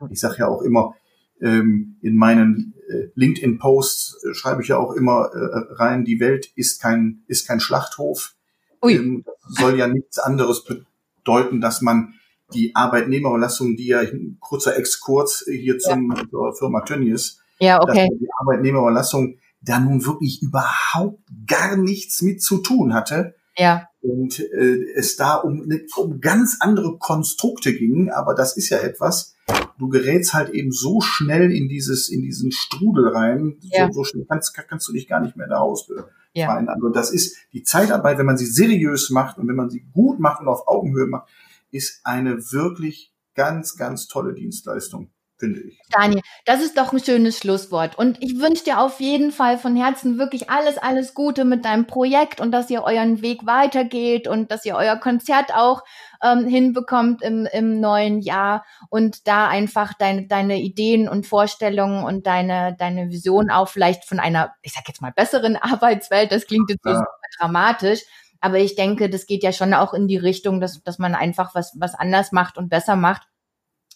also, 0.00 0.12
ich 0.12 0.20
sage 0.20 0.36
ja 0.38 0.48
auch 0.48 0.62
immer, 0.62 0.94
ähm, 1.40 1.96
in 2.02 2.16
meinen 2.16 2.74
äh, 2.88 3.08
LinkedIn-Posts 3.14 4.24
äh, 4.24 4.34
schreibe 4.34 4.62
ich 4.62 4.68
ja 4.68 4.78
auch 4.78 4.92
immer 4.92 5.30
äh, 5.32 5.74
rein, 5.74 6.04
die 6.04 6.20
Welt 6.20 6.50
ist 6.54 6.80
kein, 6.80 7.22
ist 7.26 7.46
kein 7.46 7.60
Schlachthof. 7.60 8.34
Ui. 8.82 8.94
Ähm, 8.94 9.24
soll 9.48 9.78
ja 9.78 9.86
nichts 9.86 10.18
anderes 10.18 10.64
bedeuten, 10.64 11.60
dass 11.60 11.82
man 11.82 12.14
die 12.54 12.74
Arbeitnehmerüberlassung, 12.74 13.76
die 13.76 13.88
ja 13.88 14.00
ein 14.00 14.38
kurzer 14.40 14.76
Exkurs 14.76 15.44
hier 15.50 15.78
zum 15.78 16.14
ja. 16.16 16.22
zur 16.30 16.54
Firma 16.54 16.82
Tönnies, 16.82 17.40
ja, 17.58 17.82
okay. 17.82 18.08
dass 18.08 18.18
die 18.18 18.28
Arbeitnehmerüberlassung 18.38 19.38
da 19.60 19.80
nun 19.80 20.04
wirklich 20.04 20.42
überhaupt 20.42 21.20
gar 21.46 21.76
nichts 21.76 22.22
mit 22.22 22.42
zu 22.42 22.58
tun 22.58 22.94
hatte. 22.94 23.34
Ja. 23.56 23.88
Und 24.00 24.38
äh, 24.38 24.92
es 24.94 25.16
da 25.16 25.34
um, 25.34 25.68
um 25.96 26.20
ganz 26.20 26.58
andere 26.60 26.98
Konstrukte 26.98 27.74
ging, 27.74 28.10
aber 28.10 28.34
das 28.34 28.56
ist 28.56 28.68
ja 28.68 28.78
etwas, 28.78 29.34
du 29.78 29.88
gerätst 29.88 30.34
halt 30.34 30.50
eben 30.50 30.72
so 30.72 31.00
schnell 31.00 31.52
in 31.52 31.68
dieses, 31.68 32.08
in 32.08 32.22
diesen 32.22 32.50
Strudel 32.52 33.08
rein, 33.08 33.56
ja. 33.60 33.86
so, 33.86 33.92
so 33.92 34.04
schnell 34.04 34.26
kannst, 34.28 34.54
kannst 34.54 34.88
du 34.88 34.92
dich 34.92 35.08
gar 35.08 35.20
nicht 35.20 35.36
mehr 35.36 35.48
da 35.48 35.58
ausbefreien. 35.58 36.10
Ja. 36.34 36.54
Also 36.54 36.88
das 36.90 37.10
ist 37.10 37.36
die 37.52 37.62
Zeitarbeit, 37.62 38.18
wenn 38.18 38.26
man 38.26 38.36
sie 38.36 38.46
seriös 38.46 39.10
macht 39.10 39.38
und 39.38 39.48
wenn 39.48 39.56
man 39.56 39.70
sie 39.70 39.86
gut 39.92 40.20
macht 40.20 40.40
und 40.40 40.48
auf 40.48 40.68
Augenhöhe 40.68 41.06
macht, 41.06 41.28
ist 41.70 42.00
eine 42.04 42.52
wirklich 42.52 43.12
ganz, 43.34 43.76
ganz 43.76 44.06
tolle 44.06 44.34
Dienstleistung 44.34 45.10
finde 45.38 45.60
ich. 45.60 45.78
Daniel, 45.90 46.22
das 46.44 46.62
ist 46.62 46.76
doch 46.76 46.92
ein 46.92 47.02
schönes 47.02 47.38
Schlusswort. 47.38 47.98
Und 47.98 48.22
ich 48.22 48.40
wünsche 48.40 48.64
dir 48.64 48.80
auf 48.80 49.00
jeden 49.00 49.32
Fall 49.32 49.58
von 49.58 49.76
Herzen 49.76 50.18
wirklich 50.18 50.50
alles, 50.50 50.78
alles 50.78 51.14
Gute 51.14 51.44
mit 51.44 51.64
deinem 51.64 51.86
Projekt 51.86 52.40
und 52.40 52.52
dass 52.52 52.70
ihr 52.70 52.82
euren 52.82 53.22
Weg 53.22 53.46
weitergeht 53.46 54.28
und 54.28 54.50
dass 54.50 54.64
ihr 54.64 54.76
euer 54.76 54.96
Konzert 54.96 55.54
auch 55.54 55.82
ähm, 56.22 56.46
hinbekommt 56.46 57.22
im, 57.22 57.46
im 57.52 57.80
neuen 57.80 58.20
Jahr 58.20 58.64
und 58.88 59.26
da 59.28 59.48
einfach 59.48 59.92
deine, 59.94 60.26
deine 60.26 60.60
Ideen 60.60 61.08
und 61.08 61.26
Vorstellungen 61.26 62.04
und 62.04 62.26
deine, 62.26 62.74
deine 62.78 63.10
Vision 63.10 63.50
auch 63.50 63.68
vielleicht 63.68 64.04
von 64.04 64.18
einer, 64.18 64.54
ich 64.62 64.72
sag 64.72 64.88
jetzt 64.88 65.02
mal, 65.02 65.12
besseren 65.12 65.56
Arbeitswelt, 65.60 66.32
das 66.32 66.46
klingt 66.46 66.70
jetzt 66.70 66.84
so 66.84 66.90
ja. 66.90 67.06
dramatisch, 67.38 68.00
aber 68.40 68.58
ich 68.58 68.76
denke, 68.76 69.10
das 69.10 69.26
geht 69.26 69.42
ja 69.42 69.52
schon 69.52 69.74
auch 69.74 69.92
in 69.92 70.08
die 70.08 70.16
Richtung, 70.16 70.60
dass, 70.60 70.82
dass 70.82 70.98
man 70.98 71.14
einfach 71.14 71.54
was, 71.54 71.74
was 71.78 71.94
anders 71.94 72.32
macht 72.32 72.58
und 72.58 72.68
besser 72.68 72.96
macht 72.96 73.26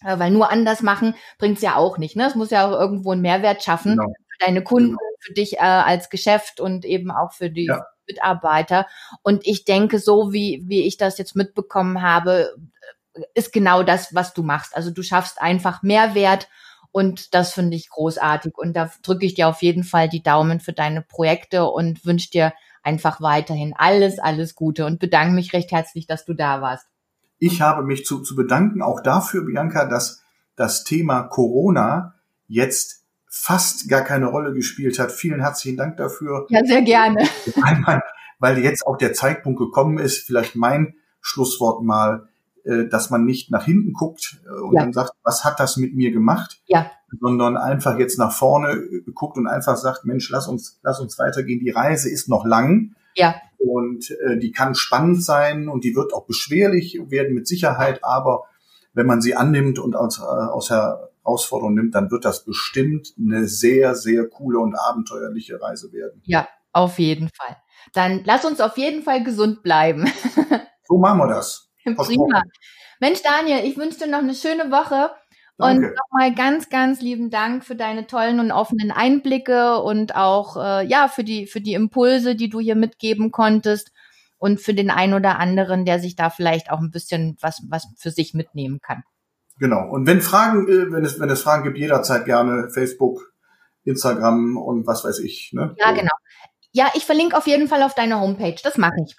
weil 0.03 0.31
nur 0.31 0.51
anders 0.51 0.81
machen 0.81 1.15
bringt's 1.37 1.61
ja 1.61 1.75
auch 1.75 1.97
nicht. 1.97 2.15
Ne? 2.15 2.25
Es 2.27 2.35
muss 2.35 2.49
ja 2.49 2.67
auch 2.67 2.79
irgendwo 2.79 3.11
einen 3.11 3.21
Mehrwert 3.21 3.63
schaffen 3.63 3.97
genau. 3.97 4.07
für 4.07 4.45
deine 4.45 4.63
Kunden, 4.63 4.89
genau. 4.89 4.99
für 5.19 5.33
dich 5.33 5.57
äh, 5.57 5.59
als 5.59 6.09
Geschäft 6.09 6.59
und 6.59 6.85
eben 6.85 7.11
auch 7.11 7.33
für 7.33 7.49
die 7.49 7.65
ja. 7.65 7.85
Mitarbeiter. 8.07 8.87
Und 9.21 9.45
ich 9.45 9.65
denke, 9.65 9.99
so 9.99 10.33
wie, 10.33 10.63
wie 10.65 10.81
ich 10.81 10.97
das 10.97 11.17
jetzt 11.17 11.35
mitbekommen 11.35 12.01
habe, 12.01 12.55
ist 13.33 13.53
genau 13.53 13.83
das, 13.83 14.13
was 14.15 14.33
du 14.33 14.43
machst. 14.43 14.75
Also 14.75 14.91
du 14.91 15.03
schaffst 15.03 15.41
einfach 15.41 15.83
Mehrwert 15.83 16.47
und 16.91 17.33
das 17.33 17.53
finde 17.53 17.75
ich 17.75 17.89
großartig. 17.89 18.57
Und 18.57 18.73
da 18.73 18.91
drücke 19.03 19.25
ich 19.25 19.35
dir 19.35 19.47
auf 19.47 19.61
jeden 19.61 19.83
Fall 19.83 20.09
die 20.09 20.23
Daumen 20.23 20.59
für 20.59 20.73
deine 20.73 21.01
Projekte 21.01 21.65
und 21.65 22.05
wünsche 22.05 22.29
dir 22.29 22.53
einfach 22.83 23.21
weiterhin 23.21 23.73
alles, 23.77 24.19
alles 24.19 24.55
Gute 24.55 24.85
und 24.85 24.99
bedanke 24.99 25.33
mich 25.33 25.53
recht 25.53 25.71
herzlich, 25.71 26.07
dass 26.07 26.25
du 26.25 26.33
da 26.33 26.61
warst. 26.61 26.87
Ich 27.43 27.59
habe 27.59 27.81
mich 27.81 28.05
zu, 28.05 28.21
zu 28.21 28.35
bedanken 28.35 28.83
auch 28.83 29.01
dafür, 29.01 29.43
Bianca, 29.43 29.85
dass 29.85 30.21
das 30.55 30.83
Thema 30.83 31.23
Corona 31.23 32.13
jetzt 32.47 33.03
fast 33.27 33.89
gar 33.89 34.01
keine 34.01 34.27
Rolle 34.27 34.53
gespielt 34.53 34.99
hat. 34.99 35.11
Vielen 35.11 35.41
herzlichen 35.41 35.75
Dank 35.75 35.97
dafür. 35.97 36.45
Ja, 36.49 36.63
sehr 36.63 36.83
gerne. 36.83 37.27
Einmal, 37.63 38.03
weil 38.37 38.59
jetzt 38.59 38.85
auch 38.85 38.95
der 38.95 39.13
Zeitpunkt 39.13 39.57
gekommen 39.57 39.97
ist, 39.97 40.19
vielleicht 40.19 40.55
mein 40.55 40.93
Schlusswort 41.19 41.81
mal, 41.83 42.27
äh, 42.63 42.85
dass 42.85 43.09
man 43.09 43.25
nicht 43.25 43.49
nach 43.49 43.65
hinten 43.65 43.93
guckt 43.93 44.39
äh, 44.45 44.61
und 44.61 44.75
ja. 44.75 44.83
dann 44.83 44.93
sagt, 44.93 45.13
was 45.23 45.43
hat 45.43 45.59
das 45.59 45.77
mit 45.77 45.95
mir 45.95 46.11
gemacht? 46.11 46.61
Ja. 46.67 46.91
Sondern 47.19 47.57
einfach 47.57 47.97
jetzt 47.97 48.19
nach 48.19 48.31
vorne 48.31 48.73
äh, 48.73 49.01
guckt 49.15 49.37
und 49.37 49.47
einfach 49.47 49.77
sagt, 49.77 50.05
Mensch, 50.05 50.29
lass 50.29 50.47
uns, 50.47 50.79
lass 50.83 50.99
uns 50.99 51.17
weitergehen. 51.17 51.59
Die 51.59 51.71
Reise 51.71 52.07
ist 52.07 52.29
noch 52.29 52.45
lang. 52.45 52.93
Ja. 53.15 53.33
Und 53.63 54.09
äh, 54.11 54.37
die 54.37 54.51
kann 54.51 54.75
spannend 54.75 55.23
sein 55.23 55.69
und 55.69 55.83
die 55.83 55.95
wird 55.95 56.13
auch 56.13 56.25
beschwerlich 56.25 56.99
werden 57.07 57.35
mit 57.35 57.47
Sicherheit, 57.47 58.03
aber 58.03 58.43
wenn 58.93 59.05
man 59.05 59.21
sie 59.21 59.35
annimmt 59.35 59.79
und 59.79 59.95
als, 59.95 60.19
äh, 60.19 60.23
aus 60.23 60.69
Herausforderung 60.69 61.75
nimmt, 61.75 61.95
dann 61.95 62.11
wird 62.11 62.25
das 62.25 62.43
bestimmt 62.43 63.13
eine 63.19 63.47
sehr, 63.47 63.95
sehr 63.95 64.27
coole 64.27 64.59
und 64.59 64.75
abenteuerliche 64.75 65.61
Reise 65.61 65.91
werden. 65.93 66.21
Ja, 66.25 66.47
auf 66.73 66.99
jeden 66.99 67.29
Fall. 67.29 67.55
Dann 67.93 68.21
lass 68.25 68.45
uns 68.45 68.61
auf 68.61 68.77
jeden 68.77 69.03
Fall 69.03 69.23
gesund 69.23 69.63
bleiben. 69.63 70.11
so 70.87 70.97
machen 70.97 71.19
wir 71.19 71.27
das. 71.27 71.69
Prima. 71.83 72.43
Mensch, 72.99 73.21
Daniel, 73.23 73.65
ich 73.65 73.77
wünsche 73.77 73.99
dir 73.99 74.07
noch 74.07 74.19
eine 74.19 74.35
schöne 74.35 74.71
Woche 74.71 75.11
Danke. 75.61 75.87
Und 75.87 75.95
nochmal 75.95 76.35
ganz, 76.35 76.69
ganz 76.69 77.01
lieben 77.01 77.29
Dank 77.29 77.63
für 77.63 77.75
deine 77.75 78.07
tollen 78.07 78.39
und 78.39 78.51
offenen 78.51 78.91
Einblicke 78.91 79.77
und 79.79 80.15
auch 80.15 80.57
äh, 80.57 80.85
ja 80.85 81.07
für 81.07 81.23
die 81.23 81.47
für 81.47 81.61
die 81.61 81.73
Impulse, 81.73 82.35
die 82.35 82.49
du 82.49 82.59
hier 82.59 82.75
mitgeben 82.75 83.31
konntest 83.31 83.91
und 84.37 84.59
für 84.59 84.73
den 84.73 84.89
einen 84.89 85.13
oder 85.13 85.39
anderen, 85.39 85.85
der 85.85 85.99
sich 85.99 86.15
da 86.15 86.29
vielleicht 86.29 86.71
auch 86.71 86.79
ein 86.79 86.91
bisschen 86.91 87.37
was 87.41 87.61
was 87.69 87.87
für 87.97 88.11
sich 88.11 88.33
mitnehmen 88.33 88.79
kann. 88.81 89.03
Genau. 89.59 89.87
Und 89.89 90.07
wenn 90.07 90.21
Fragen, 90.21 90.67
äh, 90.67 90.91
wenn 90.91 91.05
es 91.05 91.19
wenn 91.19 91.29
es 91.29 91.41
Fragen 91.41 91.63
gibt, 91.63 91.77
jederzeit 91.77 92.25
gerne 92.25 92.69
Facebook, 92.73 93.31
Instagram 93.83 94.57
und 94.57 94.87
was 94.87 95.03
weiß 95.03 95.19
ich. 95.19 95.51
Ne? 95.53 95.75
Ja, 95.77 95.91
genau. 95.91 96.13
Ja, 96.71 96.89
ich 96.95 97.05
verlinke 97.05 97.37
auf 97.37 97.47
jeden 97.47 97.67
Fall 97.67 97.83
auf 97.83 97.93
deine 97.93 98.19
Homepage. 98.19 98.55
Das 98.63 98.77
mache 98.77 98.95
ich. 99.05 99.15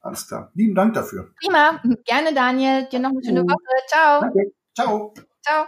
Alles 0.00 0.26
klar. 0.28 0.50
Lieben 0.54 0.74
Dank 0.74 0.94
dafür. 0.94 1.32
Prima. 1.42 1.82
Gerne, 2.04 2.32
Daniel. 2.32 2.86
Dir 2.90 3.00
noch 3.00 3.10
eine 3.10 3.24
schöne 3.24 3.42
Woche. 3.42 3.86
Ciao. 3.88 4.20
Danke. 4.20 4.52
Ciao. 4.74 5.14
Ciao. 5.46 5.66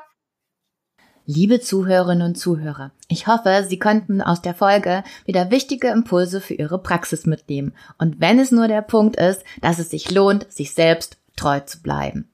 Liebe 1.25 1.61
Zuhörerinnen 1.61 2.27
und 2.27 2.35
Zuhörer, 2.35 2.91
ich 3.07 3.29
hoffe, 3.29 3.65
Sie 3.69 3.79
konnten 3.79 4.21
aus 4.21 4.43
der 4.43 4.55
Folge 4.55 5.05
wieder 5.25 5.53
wichtige 5.53 5.89
Impulse 5.89 6.41
für 6.41 6.55
Ihre 6.55 6.83
Praxis 6.83 7.27
mitnehmen. 7.27 7.75
Und 7.97 8.21
wenn 8.21 8.41
es 8.41 8.51
nur 8.51 8.67
der 8.67 8.83
Punkt 8.83 9.15
ist, 9.15 9.45
dass 9.61 9.79
es 9.79 9.91
sich 9.91 10.11
lohnt, 10.11 10.51
sich 10.51 10.75
selbst 10.75 11.19
treu 11.37 11.61
zu 11.61 11.81
bleiben. 11.81 12.29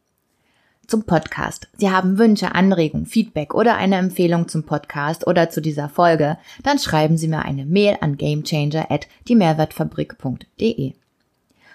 Zum 0.87 1.05
Podcast. 1.05 1.69
Sie 1.77 1.91
haben 1.91 2.17
Wünsche, 2.17 2.55
Anregungen, 2.55 3.05
Feedback 3.05 3.53
oder 3.53 3.77
eine 3.77 3.97
Empfehlung 3.97 4.49
zum 4.49 4.65
Podcast 4.65 5.27
oder 5.27 5.51
zu 5.51 5.61
dieser 5.61 5.91
Folge, 5.91 6.39
dann 6.63 6.79
schreiben 6.79 7.19
Sie 7.19 7.29
mir 7.29 7.45
eine 7.45 7.67
Mail 7.67 7.99
an 8.01 8.17
gamechanger 8.17 8.91
at 8.91 9.07
diemehrwertfabrik.de. 9.29 10.95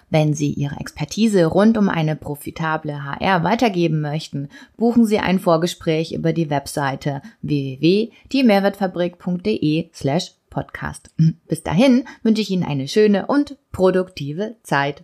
Wenn 0.10 0.34
Sie 0.34 0.54
Ihre 0.54 0.80
Expertise 0.80 1.46
rund 1.46 1.78
um 1.78 1.90
eine 1.90 2.16
profitable 2.16 3.04
HR 3.04 3.44
weitergeben 3.44 4.00
möchten, 4.02 4.50
buchen 4.78 5.06
Sie 5.06 5.20
ein 5.20 5.38
Vorgespräch 5.40 6.14
über 6.14 6.34
die 6.34 6.50
Webseite 6.50 7.22
www.diemehrwertfabrik.de 7.42 9.90
slash 9.94 10.32
podcast. 10.50 11.12
Bis 11.48 11.62
dahin 11.64 12.06
wünsche 12.24 12.42
ich 12.42 12.50
Ihnen 12.50 12.64
eine 12.64 12.88
schöne 12.88 13.28
und 13.28 13.58
produktive 13.72 14.56
Zeit. 14.64 15.04